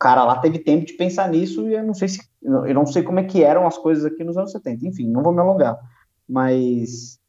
[0.00, 3.02] cara lá teve tempo de pensar nisso e eu não sei se eu não sei
[3.02, 4.86] como é que eram as coisas aqui nos anos 70.
[4.86, 5.78] Enfim, não vou me alongar,
[6.26, 7.20] mas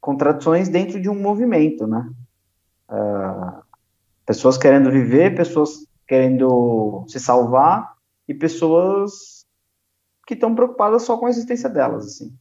[0.00, 2.10] contradições dentro de um movimento, né?
[2.90, 3.62] Uh,
[4.26, 7.95] pessoas querendo viver, pessoas querendo se salvar
[8.28, 9.44] e pessoas
[10.26, 12.36] que estão preocupadas só com a existência delas, assim.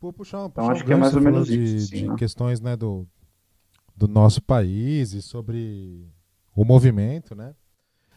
[0.00, 2.16] Vou puxar, puxar então acho um que é mais ou menos de, isso, de né?
[2.16, 3.06] questões, né, do
[4.00, 6.08] do nosso país e sobre
[6.56, 7.54] o movimento, né?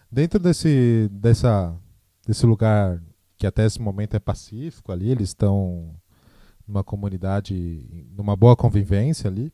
[0.10, 1.76] Dentro desse, dessa,
[2.26, 3.04] desse lugar
[3.36, 5.94] que até esse momento é pacífico ali, eles estão
[6.66, 9.52] numa comunidade, numa boa convivência ali.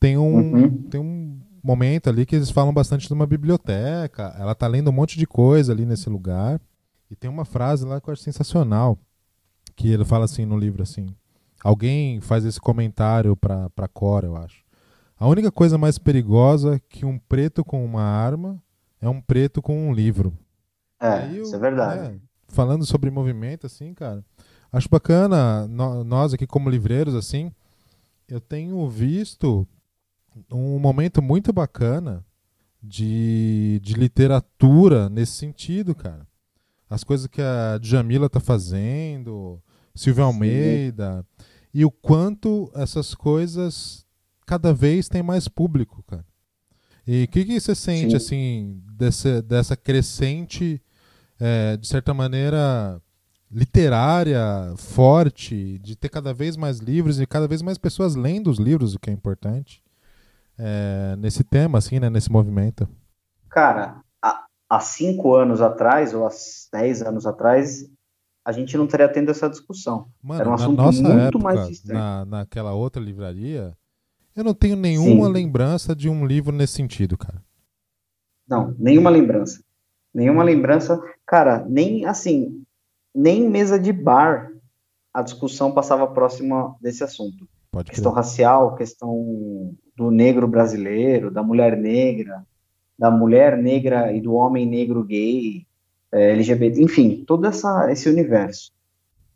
[0.00, 0.82] Tem um, uhum.
[0.84, 4.34] tem um momento ali que eles falam bastante de uma biblioteca.
[4.38, 6.58] Ela tá lendo um monte de coisa ali nesse lugar.
[7.12, 8.98] E tem uma frase lá que eu acho sensacional.
[9.76, 11.14] Que ele fala assim no livro assim.
[11.62, 14.64] Alguém faz esse comentário para para Cora, eu acho.
[15.18, 18.60] A única coisa mais perigosa que um preto com uma arma
[18.98, 20.32] é um preto com um livro.
[20.98, 22.12] É, eu, isso é verdade.
[22.14, 24.24] Né, falando sobre movimento, assim, cara,
[24.72, 27.52] acho bacana, no, nós aqui como livreiros, assim,
[28.26, 29.68] eu tenho visto
[30.50, 32.24] um momento muito bacana
[32.82, 36.26] de, de literatura nesse sentido, cara.
[36.92, 39.58] As coisas que a Djamila tá fazendo,
[39.94, 41.46] Silvio Almeida, Sim.
[41.72, 44.04] e o quanto essas coisas
[44.46, 46.26] cada vez têm mais público, cara.
[47.06, 48.16] E o que, que você sente, Sim.
[48.16, 50.82] assim, dessa, dessa crescente,
[51.40, 53.00] é, de certa maneira,
[53.50, 58.58] literária forte, de ter cada vez mais livros e cada vez mais pessoas lendo os
[58.58, 59.82] livros, o que é importante,
[60.58, 62.86] é, nesse tema, assim, né, nesse movimento?
[63.48, 64.02] Cara,
[64.76, 66.30] há, cinco anos atrás, ou há
[66.72, 67.88] dez anos atrás,
[68.44, 70.08] a gente não estaria tendo essa discussão.
[70.22, 71.92] Mano, Era um assunto muito época, mais distante.
[71.92, 73.76] Na, naquela outra livraria,
[74.34, 75.32] eu não tenho nenhuma Sim.
[75.32, 77.42] lembrança de um livro nesse sentido, cara.
[78.48, 79.62] Não, nenhuma lembrança.
[80.12, 81.00] Nenhuma lembrança.
[81.26, 82.62] Cara, nem assim,
[83.14, 84.52] nem mesa de bar
[85.12, 87.46] a discussão passava próxima desse assunto.
[87.70, 88.24] Pode questão crer.
[88.24, 92.44] racial, questão do negro brasileiro, da mulher negra,
[93.02, 95.66] da mulher negra e do homem negro gay,
[96.12, 98.70] é, LGBT, enfim, todo essa, esse universo.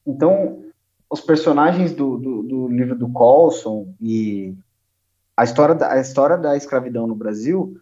[0.06, 0.62] Então,
[1.10, 4.54] os personagens do, do, do livro do Colson e
[5.36, 7.76] a história, da, a história da escravidão no Brasil,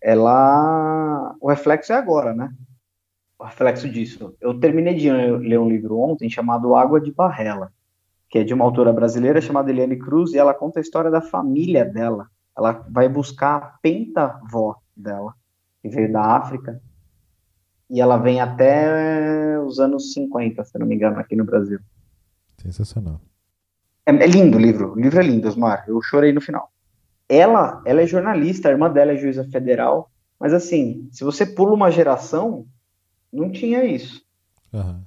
[0.00, 2.50] ela, o reflexo é agora, né?
[3.38, 4.34] O reflexo disso.
[4.40, 7.70] Eu terminei de ler um livro ontem chamado Água de Barrela,
[8.30, 11.20] que é de uma autora brasileira chamada Eliane Cruz, e ela conta a história da
[11.20, 12.26] família dela.
[12.56, 15.34] Ela vai buscar a pentavó dela,
[15.82, 16.80] que veio da África,
[17.88, 21.78] e ela vem até os anos 50, se não me engano, aqui no Brasil.
[22.58, 23.20] Sensacional.
[24.04, 26.72] É, é lindo o livro, o livro é lindo, Osmar, eu chorei no final.
[27.28, 31.74] Ela, ela é jornalista, a irmã dela é juíza federal, mas assim, se você pula
[31.74, 32.66] uma geração,
[33.32, 34.24] não tinha isso.
[34.72, 35.02] Uhum.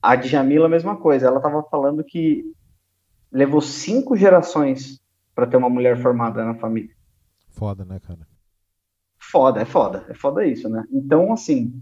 [0.00, 1.26] A Djamila, a mesma coisa.
[1.26, 2.44] Ela estava falando que
[3.30, 5.00] levou cinco gerações
[5.34, 6.94] para ter uma mulher formada na família.
[7.48, 8.26] Foda, né, cara?
[9.30, 10.04] Foda, é foda.
[10.08, 10.84] É foda isso, né?
[10.90, 11.72] Então, assim,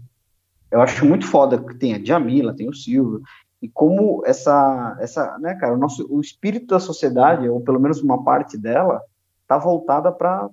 [0.69, 3.21] eu acho muito foda que tem a Djamila, tem o Silvio,
[3.61, 8.01] e como essa, essa, né, cara, o nosso, o espírito da sociedade, ou pelo menos
[8.01, 9.01] uma parte dela,
[9.47, 10.49] tá voltada para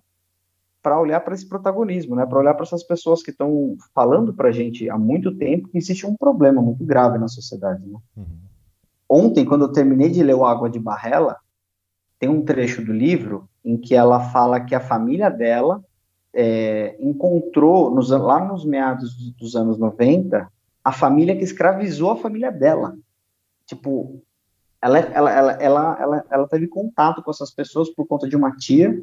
[0.80, 2.24] para olhar para esse protagonismo, né?
[2.24, 5.76] Para olhar para essas pessoas que estão falando para a gente há muito tempo que
[5.76, 7.84] existe um problema muito grave na sociedade.
[7.84, 7.98] Né?
[8.16, 8.24] Uhum.
[9.08, 11.36] Ontem, quando eu terminei de ler o Água de Barrela,
[12.18, 15.84] tem um trecho do livro em que ela fala que a família dela
[16.40, 20.48] é, encontrou nos, lá nos meados dos anos 90
[20.84, 22.96] a família que escravizou a família dela.
[23.66, 24.22] Tipo,
[24.80, 28.54] ela, ela, ela, ela, ela, ela teve contato com essas pessoas por conta de uma
[28.54, 29.02] tia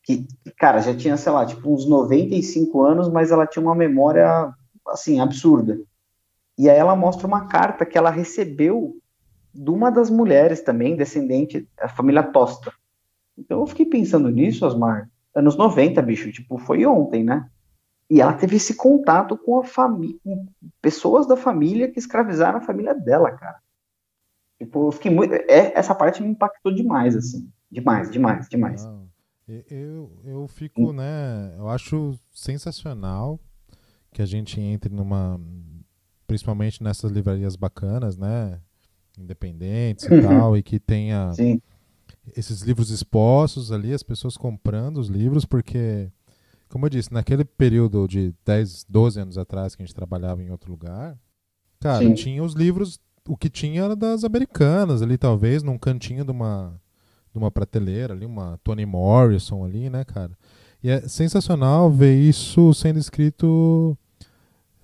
[0.00, 4.54] que, cara, já tinha, sei lá, tipo, uns 95 anos, mas ela tinha uma memória,
[4.86, 5.80] assim, absurda.
[6.56, 8.96] E aí ela mostra uma carta que ela recebeu
[9.52, 12.72] de uma das mulheres também, descendente da família Tosta.
[13.36, 17.48] Então eu fiquei pensando nisso, Osmar, anos 90, bicho, tipo, foi ontem, né?
[18.08, 20.46] E ela teve esse contato com a família, com
[20.80, 23.58] pessoas da família que escravizaram a família dela, cara.
[24.58, 25.34] Tipo, eu fiquei muito.
[25.34, 27.50] É, essa parte me impactou demais, assim.
[27.70, 28.86] Demais, demais, demais.
[28.86, 29.02] Ah.
[29.68, 31.54] Eu, eu fico, né?
[31.58, 33.38] Eu acho sensacional
[34.12, 35.40] que a gente entre numa.
[36.26, 38.60] Principalmente nessas livrarias bacanas, né?
[39.18, 41.60] Independentes e tal, e que tenha Sim.
[42.34, 46.10] Esses livros expostos ali, as pessoas comprando os livros, porque,
[46.68, 50.50] como eu disse, naquele período de 10, 12 anos atrás que a gente trabalhava em
[50.50, 51.18] outro lugar,
[51.80, 52.14] cara, Sim.
[52.14, 52.98] tinha os livros,
[53.28, 56.80] o que tinha era das americanas ali, talvez, num cantinho de uma
[57.34, 60.32] numa prateleira ali, uma Toni Morrison ali, né, cara?
[60.82, 63.96] E é sensacional ver isso sendo escrito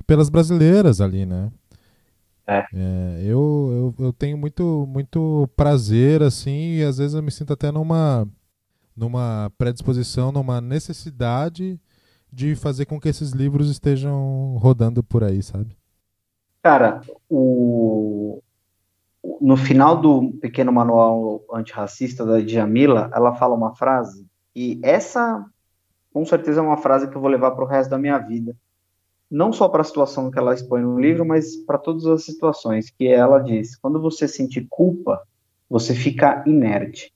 [0.07, 1.51] pelas brasileiras ali, né?
[2.47, 2.64] É.
[2.72, 7.53] é eu, eu, eu tenho muito, muito prazer, assim, e às vezes eu me sinto
[7.53, 8.26] até numa,
[8.97, 11.80] numa predisposição, numa necessidade
[12.32, 15.76] de fazer com que esses livros estejam rodando por aí, sabe?
[16.62, 18.43] Cara, o,
[19.40, 25.45] no final do pequeno manual antirracista da Djamila, ela fala uma frase, e essa,
[26.12, 28.57] com certeza, é uma frase que eu vou levar para o resto da minha vida.
[29.33, 32.91] Não só para a situação que ela expõe no livro, mas para todas as situações,
[32.91, 35.26] que ela diz: quando você sente culpa,
[35.70, 37.14] você fica inerte.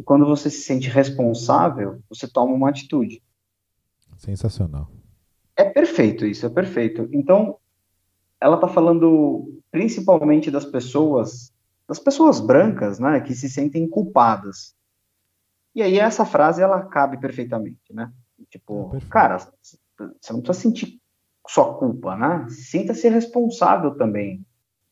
[0.00, 3.22] E quando você se sente responsável, você toma uma atitude.
[4.16, 4.90] Sensacional.
[5.54, 7.06] É perfeito isso, é perfeito.
[7.12, 7.58] Então,
[8.40, 11.52] ela está falando principalmente das pessoas,
[11.86, 14.74] das pessoas brancas, né, que se sentem culpadas.
[15.74, 18.10] E aí essa frase ela cabe perfeitamente, né?
[18.48, 21.01] Tipo, é cara, você não precisa sentir
[21.46, 22.46] só culpa, né?
[22.48, 24.44] Sinta-se responsável também.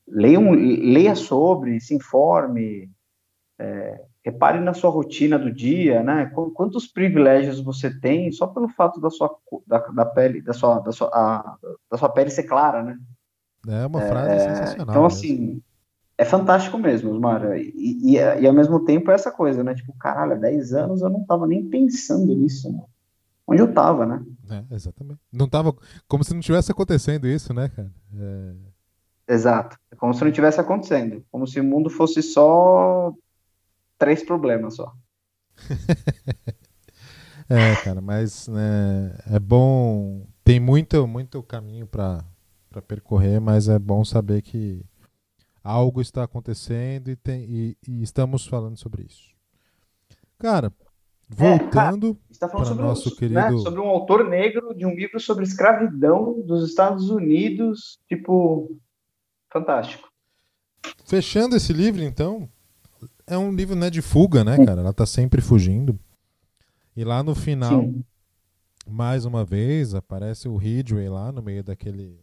[0.06, 2.90] Leia, um, leia sobre, se informe,
[3.58, 6.30] é, repare na sua rotina do dia, né?
[6.54, 9.34] Quantos privilégios você tem só pelo fato da sua
[9.66, 11.56] da, da pele, da sua da sua, a,
[11.90, 12.98] da sua pele ser clara, né?
[13.68, 14.90] É uma frase é, sensacional.
[14.90, 15.62] Então assim,
[16.18, 17.56] é fantástico mesmo, Osmar.
[17.56, 19.74] E, e, e, ao mesmo tempo é essa coisa, né?
[19.74, 22.82] Tipo, caralho, há 10 anos eu não tava nem pensando nisso, né?
[23.50, 24.24] Onde eu tava, né?
[24.48, 25.18] É, exatamente.
[25.32, 25.74] Não tava.
[26.06, 27.92] Como se não tivesse acontecendo isso, né, cara?
[28.16, 29.34] É...
[29.34, 29.76] Exato.
[29.90, 31.24] É como se não tivesse acontecendo.
[31.32, 33.12] Como se o mundo fosse só
[33.98, 34.94] três problemas só.
[37.50, 40.24] é, cara, mas né, é bom.
[40.44, 42.24] Tem muito, muito caminho para
[42.86, 44.80] percorrer, mas é bom saber que
[45.62, 49.34] algo está acontecendo e, tem, e, e estamos falando sobre isso.
[50.38, 50.72] Cara,
[51.30, 53.40] voltando é, tá para nosso um, né, querido...
[53.40, 58.76] Né, sobre um autor negro de um livro sobre escravidão dos Estados Unidos, tipo,
[59.48, 60.08] fantástico.
[61.04, 62.48] Fechando esse livro, então,
[63.26, 64.80] é um livro né, de fuga, né, cara?
[64.80, 65.98] Ela tá sempre fugindo.
[66.96, 68.04] E lá no final, Sim.
[68.86, 72.18] mais uma vez, aparece o Ridgway lá no meio daquele,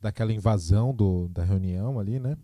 [0.00, 2.36] daquela invasão do, da reunião ali, né?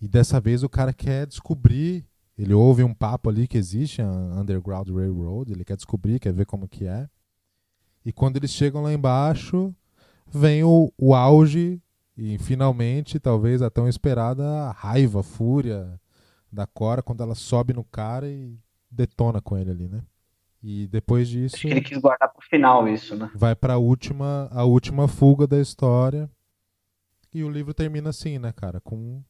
[0.00, 2.06] E dessa vez o cara quer descobrir,
[2.42, 6.46] ele ouve um papo ali que existe, a Underground Railroad, ele quer descobrir, quer ver
[6.46, 7.06] como que é.
[8.02, 9.74] E quando eles chegam lá embaixo,
[10.26, 11.82] vem o, o auge
[12.16, 16.00] e finalmente, talvez a tão esperada raiva, fúria
[16.50, 18.58] da Cora quando ela sobe no cara e
[18.90, 20.02] detona com ele ali, né?
[20.62, 21.56] E depois disso.
[21.56, 23.30] Acho que ele quis guardar pro final isso, né?
[23.34, 26.28] Vai pra última, a última fuga da história.
[27.34, 28.80] E o livro termina assim, né, cara?
[28.80, 29.22] Com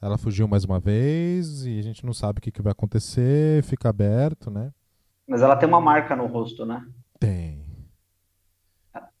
[0.00, 3.62] ela fugiu mais uma vez e a gente não sabe o que, que vai acontecer,
[3.64, 4.72] fica aberto, né?
[5.26, 6.86] Mas ela tem uma marca no rosto, né?
[7.18, 7.66] Tem.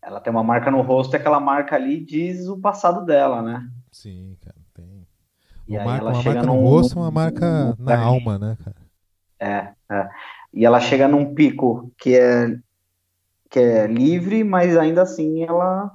[0.00, 3.68] Ela tem uma marca no rosto e aquela marca ali diz o passado dela, né?
[3.90, 5.06] Sim, cara, tem.
[5.68, 8.76] Uma marca, uma marca no rosto, uma marca na alma, né, cara?
[9.40, 10.08] É, é.
[10.54, 12.58] E ela chega num pico que é
[13.50, 15.90] que é livre, mas ainda assim ela,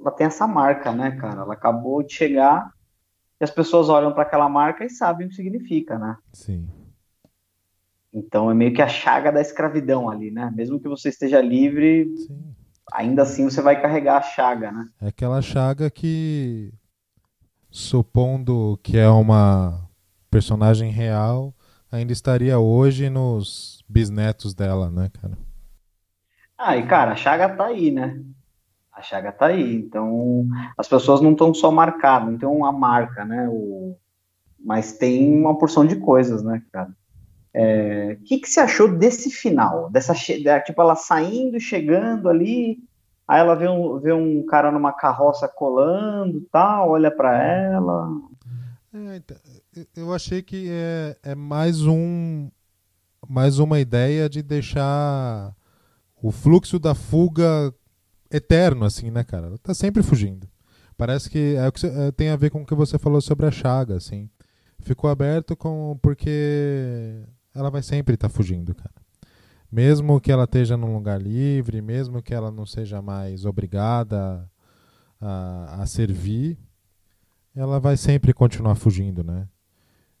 [0.00, 1.42] ela tem essa marca, né, cara?
[1.42, 2.72] Ela acabou de chegar
[3.40, 6.16] e as pessoas olham para aquela marca e sabem o que significa, né?
[6.32, 6.68] Sim.
[8.12, 10.50] Então é meio que a chaga da escravidão ali, né?
[10.54, 12.54] Mesmo que você esteja livre, Sim.
[12.92, 14.86] ainda assim você vai carregar a chaga, né?
[15.00, 16.72] É aquela chaga que,
[17.70, 19.88] supondo que é uma
[20.30, 21.54] personagem real,
[21.92, 25.38] ainda estaria hoje nos bisnetos dela, né, cara?
[26.56, 28.20] Ah, e cara, a chaga tá aí, né?
[28.98, 29.76] A chaga está aí.
[29.76, 30.46] Então,
[30.76, 33.48] as pessoas não estão só marcadas, não tem uma marca, né?
[33.48, 33.96] O,
[34.58, 36.88] mas tem uma porção de coisas, né, cara?
[36.88, 36.94] O
[37.54, 39.88] é, que, que você achou desse final?
[39.90, 42.78] Dessa, tipo, ela saindo e chegando ali,
[43.26, 48.10] aí ela vê um, vê um cara numa carroça colando tal, olha para ela.
[48.92, 49.36] É, então,
[49.96, 52.50] eu achei que é, é mais um
[53.28, 55.54] mais uma ideia de deixar
[56.22, 57.74] o fluxo da fuga
[58.30, 59.46] eterno, assim, né, cara?
[59.46, 60.48] Ela tá sempre fugindo.
[60.96, 63.46] Parece que é o que é, tem a ver com o que você falou sobre
[63.46, 64.28] a chaga, assim.
[64.80, 67.24] Ficou aberto com porque
[67.54, 68.94] ela vai sempre estar tá fugindo, cara.
[69.70, 74.50] Mesmo que ela esteja num lugar livre, mesmo que ela não seja mais obrigada
[75.20, 76.58] a, a servir,
[77.54, 79.46] ela vai sempre continuar fugindo, né?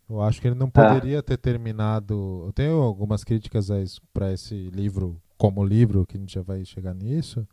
[0.08, 2.44] Eu acho que ele não poderia ter terminado.
[2.46, 3.68] Eu tenho algumas críticas
[4.12, 7.46] para esse livro, como livro, que a gente já vai chegar nisso.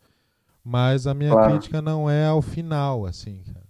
[0.65, 1.51] Mas a minha claro.
[1.51, 3.67] crítica não é ao final, assim, cara.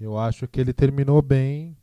[0.00, 1.76] Eu acho que ele terminou bem,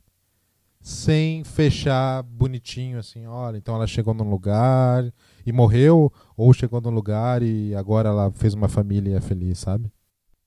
[0.78, 5.10] sem fechar bonitinho, assim, olha, então ela chegou num lugar
[5.44, 9.58] e morreu, ou chegou num lugar e agora ela fez uma família e é feliz,
[9.58, 9.86] sabe?
[9.86, 9.90] O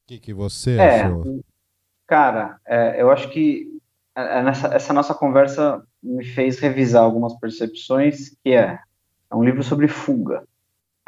[0.06, 1.44] que, que você é, achou?
[2.06, 3.68] Cara, é, eu acho que
[4.16, 8.80] é, é, nessa, essa nossa conversa me fez revisar algumas percepções, que é,
[9.32, 10.44] é um livro sobre fuga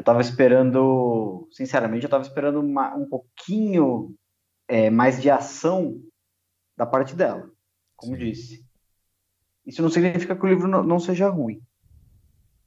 [0.02, 4.16] eu estava esperando, sinceramente, eu estava esperando uma, um pouquinho
[4.68, 6.02] é, mais de ação
[6.76, 7.48] da parte dela,
[7.96, 8.20] como Sim.
[8.20, 8.66] disse.
[9.64, 11.62] Isso não significa que o livro não, não seja ruim.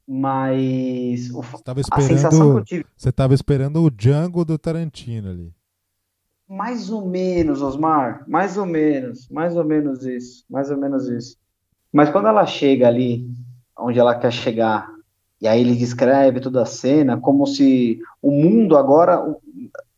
[0.07, 1.41] Mas o,
[1.91, 2.85] a sensação que eu tive.
[2.95, 5.53] Você estava esperando o Django do Tarantino ali.
[6.47, 8.23] Mais ou menos, Osmar.
[8.29, 9.27] Mais ou menos.
[9.29, 10.45] Mais ou menos isso.
[10.49, 11.37] Mais ou menos isso.
[11.91, 13.27] Mas quando ela chega ali,
[13.77, 14.94] onde ela quer chegar,
[15.41, 19.21] e aí ele descreve toda a cena como se o mundo agora,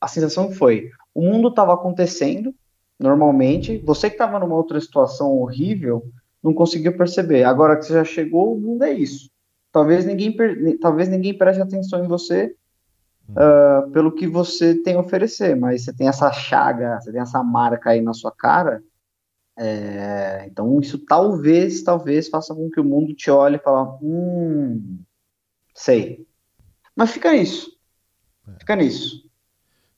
[0.02, 2.54] a sensação foi, o mundo estava acontecendo
[3.00, 6.04] normalmente, você que estava numa outra situação horrível,
[6.44, 7.44] não conseguiu perceber.
[7.44, 9.30] Agora que você já chegou, o mundo é isso.
[9.72, 10.36] Talvez ninguém,
[10.80, 12.56] talvez ninguém preste atenção em você
[13.32, 17.44] uh, pelo que você tem a oferecer, mas você tem essa chaga, você tem essa
[17.44, 18.82] marca aí na sua cara
[19.60, 25.00] É, então isso talvez, talvez faça com que o mundo te olhe e fale, hum,
[25.78, 26.28] sei.
[26.96, 27.72] Mas fica nisso.
[28.48, 28.60] É.
[28.60, 29.30] Fica nisso.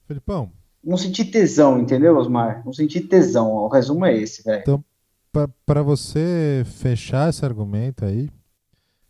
[0.06, 0.52] Felipão.
[0.84, 2.64] Não senti tesão, entendeu, Osmar?
[2.66, 3.52] Não senti tesão.
[3.52, 4.62] O resumo é esse, velho.
[4.62, 4.84] Então,
[5.66, 8.30] para você fechar esse argumento aí,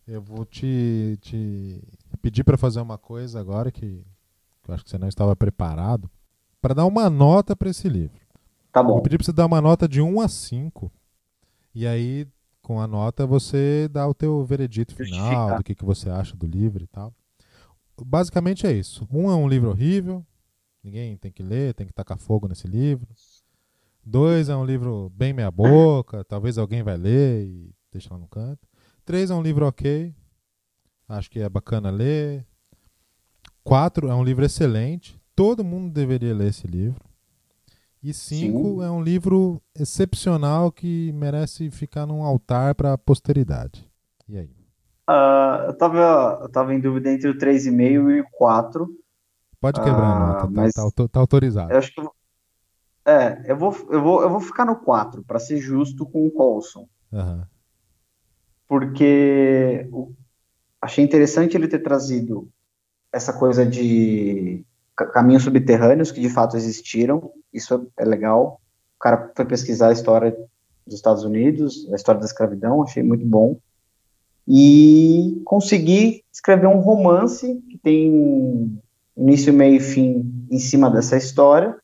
[0.08, 1.82] eu vou te, te
[2.22, 4.04] pedir para fazer uma coisa agora que,
[4.64, 6.10] que eu acho que você não estava preparado
[6.62, 8.20] para dar uma nota para esse livro.
[8.72, 8.94] Tá bom.
[8.94, 10.92] Vou pedir para você dar uma nota de 1 a 5.
[11.74, 12.28] E aí,
[12.70, 16.46] com a nota, você dá o teu veredito final, do que, que você acha do
[16.46, 17.12] livro e tal.
[18.00, 19.08] Basicamente é isso.
[19.12, 20.24] Um é um livro horrível,
[20.84, 23.08] ninguém tem que ler, tem que tacar fogo nesse livro.
[24.06, 28.28] Dois é um livro bem meia boca, talvez alguém vai ler e deixa lá no
[28.28, 28.68] canto.
[29.04, 30.14] Três é um livro ok,
[31.08, 32.46] acho que é bacana ler.
[33.64, 37.04] Quatro é um livro excelente, todo mundo deveria ler esse livro.
[38.02, 38.86] E cinco Sim.
[38.86, 43.90] é um livro excepcional que merece ficar num altar para a posteridade.
[44.28, 44.60] E aí?
[45.10, 48.88] Uh, eu, tava, eu tava em dúvida entre o 3,5 e o 4.
[49.60, 51.72] Pode quebrar uh, a nota, tá, mas tá, tá, autorizado.
[51.74, 52.02] Eu acho que
[53.06, 56.32] é, eu vou, eu vou, eu vou ficar no 4, para ser justo com o
[56.32, 56.88] Colson.
[57.12, 57.44] Uhum.
[58.68, 60.14] Porque o,
[60.80, 62.48] achei interessante ele ter trazido
[63.12, 64.64] essa coisa de
[65.08, 67.32] caminhos subterrâneos que de fato existiram.
[67.54, 68.60] Isso é legal.
[68.98, 70.36] O cara foi pesquisar a história
[70.86, 73.58] dos Estados Unidos, a história da escravidão, achei muito bom.
[74.48, 78.80] E consegui escrever um romance que tem
[79.16, 81.78] início, meio e fim em cima dessa história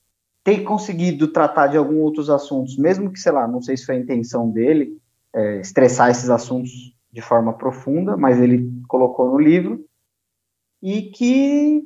[0.46, 3.96] tem conseguido tratar de alguns outros assuntos, mesmo que, sei lá, não sei se foi
[3.96, 4.96] a intenção dele,
[5.34, 9.84] é, estressar esses assuntos de forma profunda, mas ele colocou no livro,
[10.84, 11.82] e que,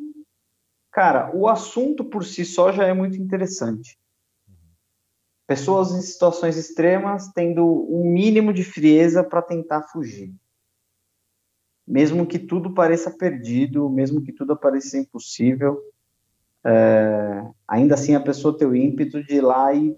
[0.92, 3.98] cara, o assunto por si só já é muito interessante.
[5.48, 10.34] Pessoas em situações extremas tendo um mínimo de frieza para tentar fugir.
[11.88, 15.82] Mesmo que tudo pareça perdido, mesmo que tudo pareça impossível,
[16.64, 19.98] é, ainda assim a pessoa tem o ímpeto de ir lá e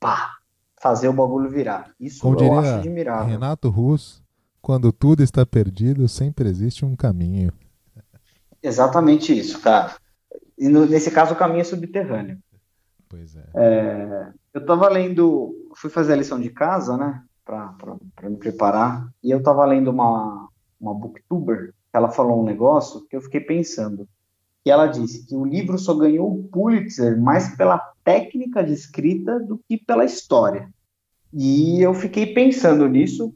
[0.00, 0.38] pá,
[0.80, 1.92] fazer o bagulho virar.
[2.00, 3.26] Isso Como eu acho admirável.
[3.26, 4.24] Renato Russo,
[4.62, 7.52] quando tudo está perdido, sempre existe um caminho.
[8.62, 9.94] Exatamente isso, cara.
[10.58, 12.38] E no, nesse caso o caminho é subterrâneo.
[13.08, 13.44] Pois é.
[13.54, 19.30] é eu estava lendo, fui fazer a lição de casa, né, para me preparar, e
[19.30, 20.48] eu estava lendo uma,
[20.80, 24.08] uma booktuber, ela falou um negócio que eu fiquei pensando
[24.64, 29.38] que ela disse que o livro só ganhou o Pulitzer mais pela técnica de escrita
[29.38, 30.68] do que pela história.
[31.32, 33.32] E eu fiquei pensando nisso,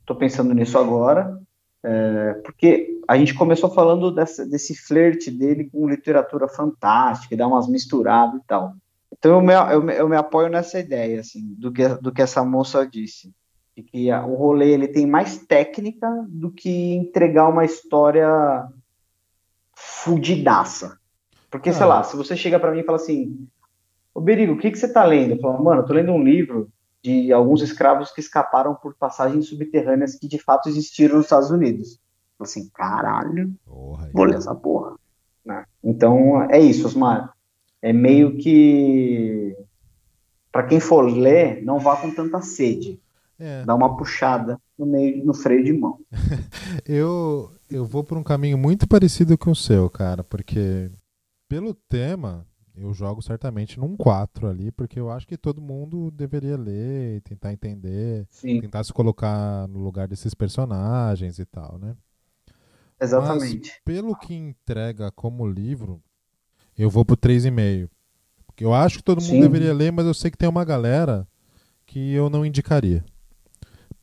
[0.00, 1.40] estou pensando nisso agora,
[1.84, 7.68] é, porque a gente começou falando dessa, desse flerte dele com literatura fantástica, dá umas
[7.68, 8.74] misturadas e tal.
[9.12, 12.42] Então eu me, eu, eu me apoio nessa ideia, assim, do que, do que essa
[12.42, 13.34] moça disse,
[13.76, 18.66] de que a, o rolê ele tem mais técnica do que entregar uma história
[19.74, 20.98] fudidaça.
[21.50, 21.72] Porque, ah.
[21.74, 23.46] sei lá, se você chega para mim e fala assim,
[24.14, 25.32] ô Berigo, o que, que você tá lendo?
[25.34, 26.70] Eu falo, mano, eu tô lendo um livro
[27.04, 32.00] de alguns escravos que escaparam por passagens subterrâneas que de fato existiram nos Estados Unidos.
[32.40, 34.96] Assim, caralho, porra, vou ler essa porra.
[35.44, 35.66] Né?
[35.82, 37.34] Então, é isso, Osmar.
[37.82, 39.54] É meio que
[40.50, 42.98] para quem for ler, não vá com tanta sede.
[43.38, 43.64] É.
[43.64, 45.98] Dá uma puxada no meio no freio de mão.
[46.86, 50.90] eu eu vou por um caminho muito parecido com o seu, cara, porque
[51.48, 52.46] pelo tema
[52.76, 57.20] eu jogo certamente num 4 ali, porque eu acho que todo mundo deveria ler e
[57.20, 58.60] tentar entender, Sim.
[58.60, 61.96] tentar se colocar no lugar desses personagens e tal, né?
[63.00, 63.70] Exatamente.
[63.70, 66.02] Mas, pelo que entrega como livro,
[66.76, 67.88] eu vou pro 3,5.
[68.46, 69.40] Porque eu acho que todo mundo Sim.
[69.40, 71.26] deveria ler, mas eu sei que tem uma galera
[71.86, 73.04] que eu não indicaria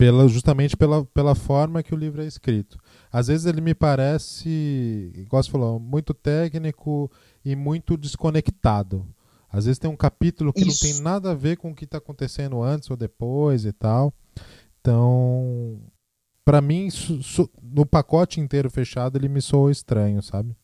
[0.01, 2.75] pela, justamente pela, pela forma que o livro é escrito.
[3.11, 7.11] Às vezes ele me parece, igual você falou, muito técnico
[7.43, 9.05] e muito desconectado.
[9.51, 10.85] Às vezes tem um capítulo que Isso.
[10.85, 14.13] não tem nada a ver com o que está acontecendo antes ou depois e tal.
[14.79, 15.79] Então,
[16.45, 16.87] para mim,
[17.61, 20.55] no pacote inteiro fechado, ele me soou estranho, sabe?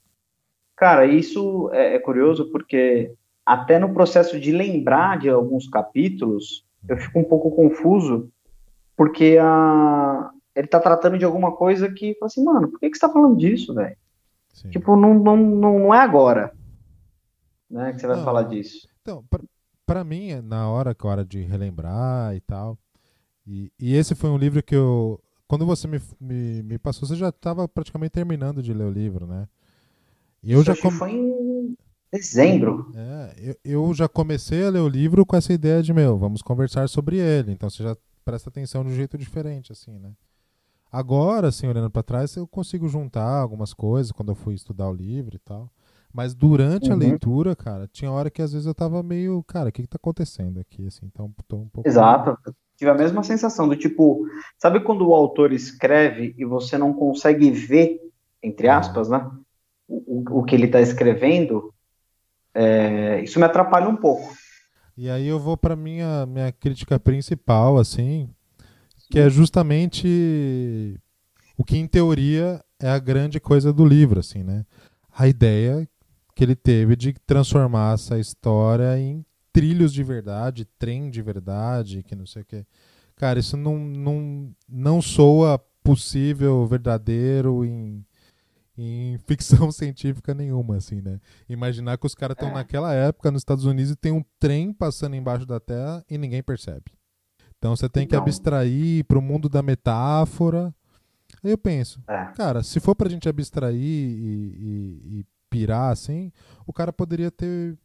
[0.76, 3.14] Cara, isso é, é curioso porque
[3.46, 8.30] até no processo de lembrar de alguns capítulos, eu fico um pouco confuso
[8.96, 12.98] porque a, ele tá tratando de alguma coisa que, fala assim, mano, por que, que
[12.98, 13.96] você tá falando disso, velho?
[14.72, 16.52] Tipo, não, não, não, é agora
[17.70, 18.88] né, que você vai não, falar disso.
[19.02, 19.24] Então,
[19.86, 22.78] para mim, na hora que é hora de relembrar e tal,
[23.46, 27.16] e, e esse foi um livro que eu, quando você me, me, me passou, você
[27.16, 29.48] já estava praticamente terminando de ler o livro, né?
[30.44, 30.92] E eu Isso já com...
[30.92, 31.78] foi em
[32.12, 32.92] Dezembro?
[32.96, 36.42] É, eu, eu já comecei a ler o livro com essa ideia de, meu, vamos
[36.42, 37.52] conversar sobre ele.
[37.52, 40.12] Então você já presta atenção de um jeito diferente, assim, né?
[40.90, 44.94] Agora, assim, olhando para trás, eu consigo juntar algumas coisas quando eu fui estudar o
[44.94, 45.70] livro e tal.
[46.18, 46.96] Mas durante uhum.
[46.96, 49.88] a leitura, cara, tinha hora que às vezes eu tava meio, cara, o que que
[49.88, 51.88] tá acontecendo aqui, assim, então tô um pouco...
[51.88, 52.36] Exato,
[52.76, 54.26] tive a mesma sensação do tipo,
[54.58, 58.02] sabe quando o autor escreve e você não consegue ver,
[58.42, 59.30] entre aspas, né,
[59.88, 61.72] o, o que ele tá escrevendo,
[62.52, 64.36] é, isso me atrapalha um pouco.
[64.98, 68.28] E aí eu vou para minha minha crítica principal, assim,
[69.12, 71.00] que é justamente
[71.56, 74.66] o que em teoria é a grande coisa do livro, assim, né?
[75.16, 75.88] A ideia
[76.38, 82.16] que ele teve de transformar essa história em trilhos de verdade, trem de verdade, que
[82.16, 82.64] não sei o que.
[83.16, 88.06] Cara, isso não, não, não soa possível, verdadeiro em
[88.78, 91.20] em ficção científica nenhuma, assim, né?
[91.50, 92.54] Imaginar que os caras estão é.
[92.54, 96.44] naquela época nos Estados Unidos e tem um trem passando embaixo da Terra e ninguém
[96.44, 96.92] percebe.
[97.58, 100.72] Então você tem que abstrair para o mundo da metáfora.
[101.44, 102.26] Aí eu penso, é.
[102.36, 106.32] cara, se for pra gente abstrair e, e, e, pirar assim,
[106.66, 107.78] o cara poderia ter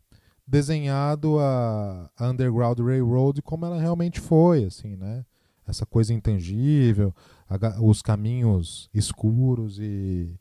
[0.46, 5.24] desenhado a, a Underground Railroad como ela realmente foi, assim, né?
[5.66, 7.14] Essa coisa intangível,
[7.48, 10.38] a, os caminhos escuros e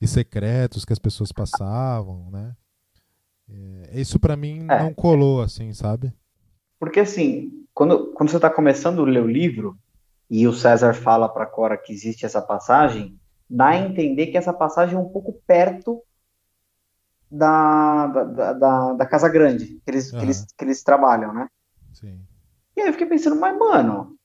[0.00, 2.54] e secretos que as pessoas passavam, né?
[3.48, 4.82] É, isso para mim é.
[4.82, 6.12] não colou, assim, sabe?
[6.78, 9.78] Porque assim, quando, quando você está começando a ler o livro
[10.28, 14.52] e o César fala para Cora que existe essa passagem, dá a entender que essa
[14.52, 16.02] passagem é um pouco perto
[17.30, 20.18] da, da, da, da Casa Grande, que eles, uhum.
[20.18, 21.48] que, eles, que eles trabalham, né?
[21.92, 22.20] Sim.
[22.76, 24.16] E aí eu fiquei pensando, mas mano,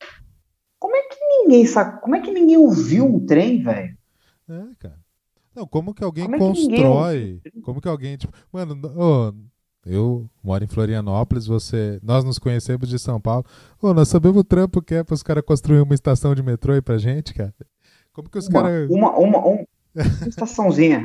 [0.77, 3.97] como é que ninguém sabe, como é que ninguém ouviu um trem, velho?
[4.49, 4.99] É, cara.
[5.55, 7.41] Não, como que alguém como é constrói?
[7.43, 9.33] Que como que alguém, tipo, mano, oh,
[9.85, 13.45] eu moro em Florianópolis, você, nós nos conhecemos de São Paulo.
[13.81, 16.73] Oh, nós sabemos o trampo que é para os caras construir uma estação de metrô
[16.73, 17.53] aí pra gente, cara.
[18.13, 21.03] Como que os caras uma, uma, uma, uma estaçãozinha.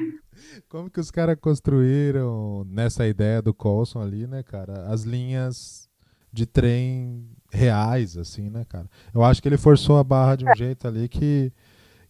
[0.69, 4.87] Como que os caras construíram nessa ideia do Colson ali, né, cara?
[4.89, 5.89] As linhas
[6.33, 8.89] de trem reais, assim, né, cara?
[9.15, 10.57] Eu acho que ele forçou a barra de um é.
[10.57, 11.53] jeito ali que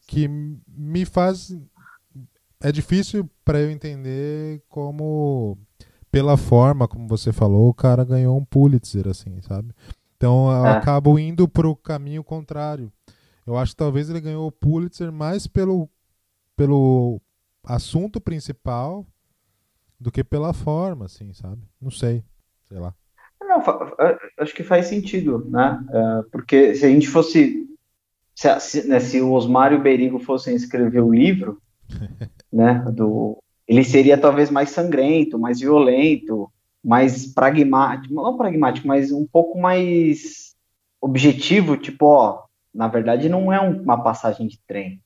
[0.09, 1.53] que me faz
[2.61, 5.59] é difícil para eu entender como,
[6.11, 9.73] pela forma como você falou, o cara ganhou um Pulitzer, assim, sabe?
[10.17, 10.71] Então eu é.
[10.73, 12.91] acabo indo para o caminho contrário.
[13.47, 15.89] Eu acho que talvez ele ganhou o Pulitzer mais pelo,
[16.57, 17.21] pelo
[17.67, 19.07] assunto principal
[19.99, 21.63] do que pela forma, assim, sabe?
[21.81, 22.23] Não sei,
[22.69, 22.95] sei lá.
[23.41, 23.63] Não,
[24.39, 25.85] acho que faz sentido, né?
[25.91, 27.65] É, porque se a gente fosse.
[28.35, 31.61] Se, né, se o Osmar e o Berigo fossem escrever o livro,
[32.53, 32.85] né?
[32.93, 36.51] Do, ele seria talvez mais sangrento, mais violento,
[36.85, 40.55] mais pragmático, não pragmático, mas um pouco mais
[41.01, 45.03] objetivo, tipo, ó, na verdade não é uma passagem de trem,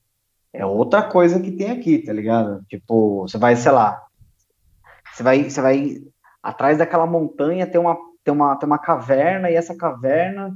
[0.53, 2.63] é outra coisa que tem aqui, tá ligado?
[2.67, 4.01] Tipo, você vai, sei lá,
[5.13, 5.97] você vai, você vai
[6.41, 10.55] atrás daquela montanha tem uma, tem uma, tem uma caverna e essa caverna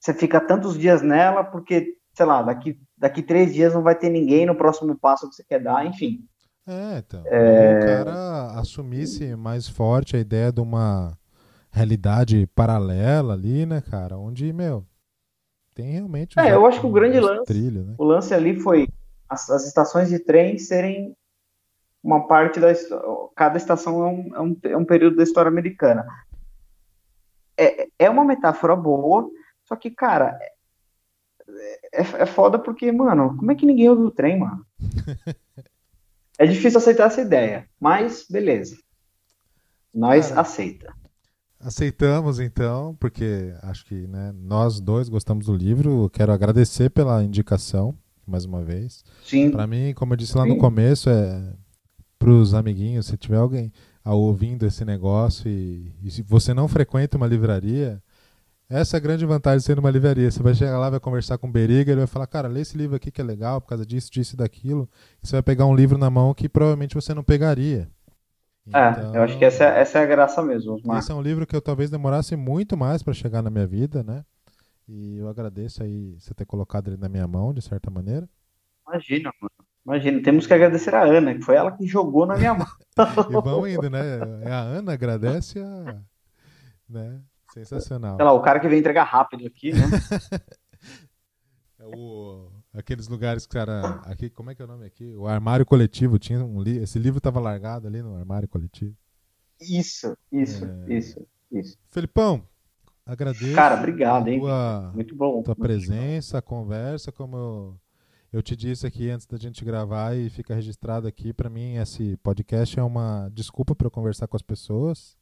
[0.00, 4.08] você fica tantos dias nela porque, sei lá, daqui daqui três dias não vai ter
[4.08, 6.24] ninguém no próximo passo que você quer dar, enfim.
[6.66, 7.22] É, então.
[7.26, 7.78] É...
[7.78, 11.16] O cara assumisse mais forte a ideia de uma
[11.70, 14.16] realidade paralela ali, né, cara?
[14.16, 14.86] Onde, meu,
[15.74, 16.38] tem realmente.
[16.38, 17.44] É, eu acho que o grande lance.
[17.44, 17.94] Trilho, né?
[17.98, 18.88] O lance ali foi
[19.34, 21.16] as, as, estações de trem serem
[22.02, 22.68] uma parte da.
[23.36, 26.06] Cada estação é um, é um, é um período da história americana.
[27.56, 29.28] É, é uma metáfora boa,
[29.64, 30.38] só que, cara,
[31.92, 34.64] é, é foda porque, mano, como é que ninguém ouve o trem, mano?
[36.38, 38.76] é difícil aceitar essa ideia, mas beleza.
[39.92, 40.94] Nós Cara, aceita.
[41.60, 46.10] Aceitamos então, porque acho que né, nós dois gostamos do livro.
[46.10, 47.96] quero agradecer pela indicação,
[48.30, 49.04] mais uma vez.
[49.24, 49.50] Sim.
[49.50, 50.50] Para mim, como eu disse lá Sim.
[50.50, 51.52] no começo, é
[52.18, 53.72] para os amiguinhos, se tiver alguém
[54.04, 58.02] ouvindo esse negócio e, e se você não frequenta uma livraria,
[58.68, 60.30] essa é a grande vantagem de ser numa livraria.
[60.30, 62.76] Você vai chegar lá, vai conversar com o Beriga, ele vai falar, cara, lê esse
[62.76, 64.88] livro aqui que é legal por causa disso, disso e daquilo.
[65.22, 67.88] E você vai pegar um livro na mão que provavelmente você não pegaria.
[68.72, 70.80] É, então, eu acho que essa, é, essa é a graça mesmo.
[70.96, 74.02] Esse é um livro que eu talvez demorasse muito mais para chegar na minha vida,
[74.02, 74.24] né?
[74.88, 78.28] E eu agradeço aí você ter colocado ele na minha mão, de certa maneira.
[78.86, 79.52] Imagina, mano.
[79.84, 82.66] Imagina, temos que agradecer a Ana, que foi ela que jogou na minha mão.
[83.28, 84.00] e vão indo, né?
[84.42, 86.02] É a Ana agradece a.
[86.88, 87.20] Né?
[87.52, 88.16] Sensacional.
[88.16, 89.80] Sei lá, o cara que vem entregar rápido aqui, né?
[91.78, 94.00] é o, aqueles lugares que cara.
[94.06, 95.14] Aqui, como é que é o nome aqui?
[95.14, 96.18] O armário coletivo.
[96.18, 98.96] Tinha um li, esse livro estava largado ali no armário coletivo.
[99.60, 100.94] Isso, isso, é...
[100.94, 101.78] isso, isso.
[101.90, 102.42] Felipão,
[103.06, 103.54] agradeço.
[103.54, 104.40] Cara, obrigado, hein?
[104.40, 105.42] Tua, muito bom.
[105.42, 107.78] Tua muito presença, a conversa, como eu,
[108.32, 112.16] eu te disse aqui antes da gente gravar e fica registrado aqui, para mim esse
[112.18, 115.16] podcast é uma desculpa para eu conversar com as pessoas.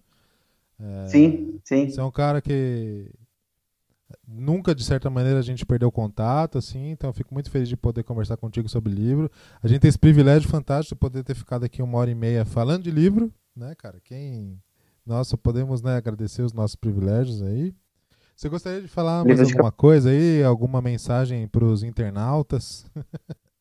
[0.81, 1.89] É, sim, sim.
[1.89, 3.11] Você é um cara que
[4.27, 7.77] nunca de certa maneira a gente perdeu contato assim então eu fico muito feliz de
[7.77, 9.31] poder conversar contigo sobre livro
[9.63, 12.45] a gente tem esse privilégio fantástico de poder ter ficado aqui uma hora e meia
[12.45, 14.61] falando de livro né cara quem
[15.05, 17.75] nossa podemos né agradecer os nossos privilégios aí.
[18.35, 20.43] Você gostaria de falar mais alguma coisa aí?
[20.43, 22.87] Alguma mensagem para os internautas?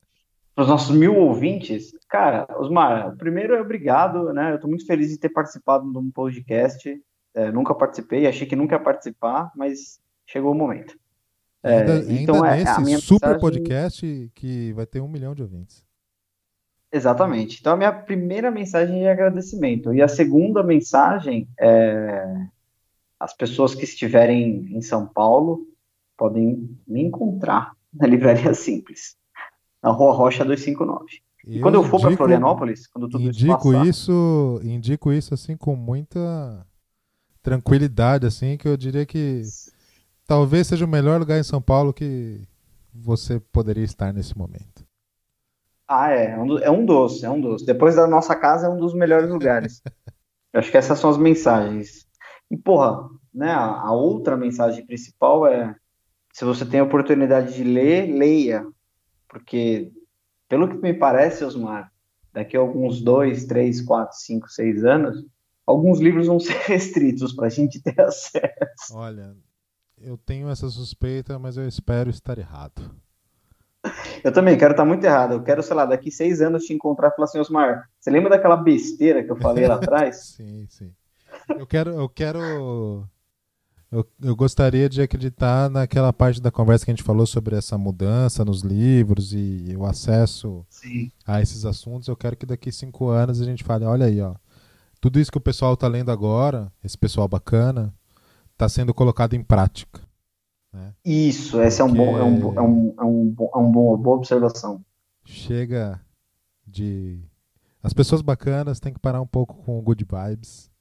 [0.54, 1.94] Para os nossos mil ouvintes?
[2.10, 4.52] Cara Osmar primeiro é obrigado né?
[4.52, 7.02] Eu estou muito feliz de ter participado de um podcast.
[7.34, 11.00] É, nunca participei achei que nunca ia participar mas chegou o momento.
[11.64, 13.40] É, ainda, então ainda é nesse super mensagem...
[13.40, 15.86] podcast que vai ter um milhão de ouvintes.
[16.92, 17.60] Exatamente.
[17.60, 19.94] Então a minha primeira mensagem é de agradecimento.
[19.94, 22.48] E a segunda mensagem é
[23.22, 25.68] as pessoas que estiverem em São Paulo
[26.18, 29.16] podem me encontrar na Livraria Simples,
[29.82, 31.06] na Rua Rocha 259.
[31.46, 35.76] E quando eu for para Florianópolis, quando tudo indico isso, isso, indico isso assim com
[35.76, 36.66] muita
[37.42, 39.42] tranquilidade, assim, que eu diria que
[40.28, 42.42] talvez seja o melhor lugar em São Paulo que
[42.94, 44.71] você poderia estar nesse momento.
[45.94, 46.38] Ah, é.
[46.64, 47.66] É um doce, é um doce.
[47.66, 49.82] Depois da nossa casa é um dos melhores lugares.
[50.54, 52.08] Eu acho que essas são as mensagens.
[52.50, 55.76] E, porra, né, a outra mensagem principal é:
[56.32, 58.66] se você tem a oportunidade de ler, leia.
[59.28, 59.92] Porque,
[60.48, 61.92] pelo que me parece, Osmar,
[62.32, 65.26] daqui a alguns dois, três, quatro, cinco, seis anos,
[65.68, 68.94] alguns livros vão ser restritos para a gente ter acesso.
[68.94, 69.36] Olha,
[69.98, 72.82] eu tenho essa suspeita, mas eu espero estar errado.
[74.24, 75.34] Eu também quero estar muito errado.
[75.34, 78.30] Eu quero, sei lá, daqui seis anos te encontrar e falar assim, Osmar, você lembra
[78.30, 80.34] daquela besteira que eu falei lá atrás?
[80.36, 80.94] sim, sim.
[81.58, 83.08] Eu quero, eu quero.
[83.92, 87.78] Eu, eu gostaria de acreditar naquela parte da conversa que a gente falou sobre essa
[87.78, 91.12] mudança nos livros e o acesso sim.
[91.26, 92.08] a esses assuntos.
[92.08, 94.36] Eu quero que daqui cinco anos a gente fale, olha aí, ó.
[95.02, 97.94] Tudo isso que o pessoal está lendo agora, esse pessoal bacana,
[98.54, 100.00] está sendo colocado em prática.
[100.74, 100.94] Né?
[101.04, 104.18] Isso, essa é, um bom, é, um, é, um, é, um, é um bom, boa
[104.18, 104.84] observação.
[105.26, 106.00] Chega
[106.66, 107.22] de.
[107.84, 110.72] As pessoas bacanas têm que parar um pouco com good vibes,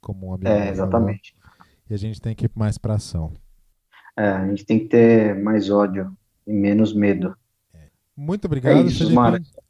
[0.00, 0.48] como um amigo.
[0.48, 1.36] É, exatamente.
[1.38, 3.32] Falou, e a gente tem que ir mais para ação.
[4.16, 6.16] É, a gente tem que ter mais ódio
[6.46, 7.36] e menos medo.
[7.74, 7.88] É.
[8.16, 9.04] Muito obrigado, é isso,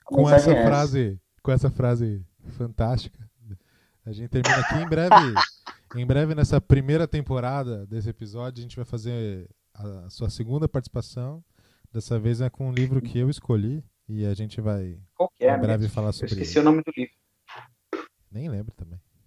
[0.05, 2.24] com essa é frase, com essa frase
[2.57, 3.19] fantástica.
[4.05, 5.35] A gente termina aqui em breve.
[5.96, 11.42] Em breve, nessa primeira temporada desse episódio, a gente vai fazer a sua segunda participação.
[11.92, 15.00] Dessa vez é com um livro que eu escolhi e a gente vai
[15.40, 16.68] é, em breve falar sobre Eu esqueci ele.
[16.68, 17.14] o nome do livro.
[18.30, 19.00] Nem lembro também.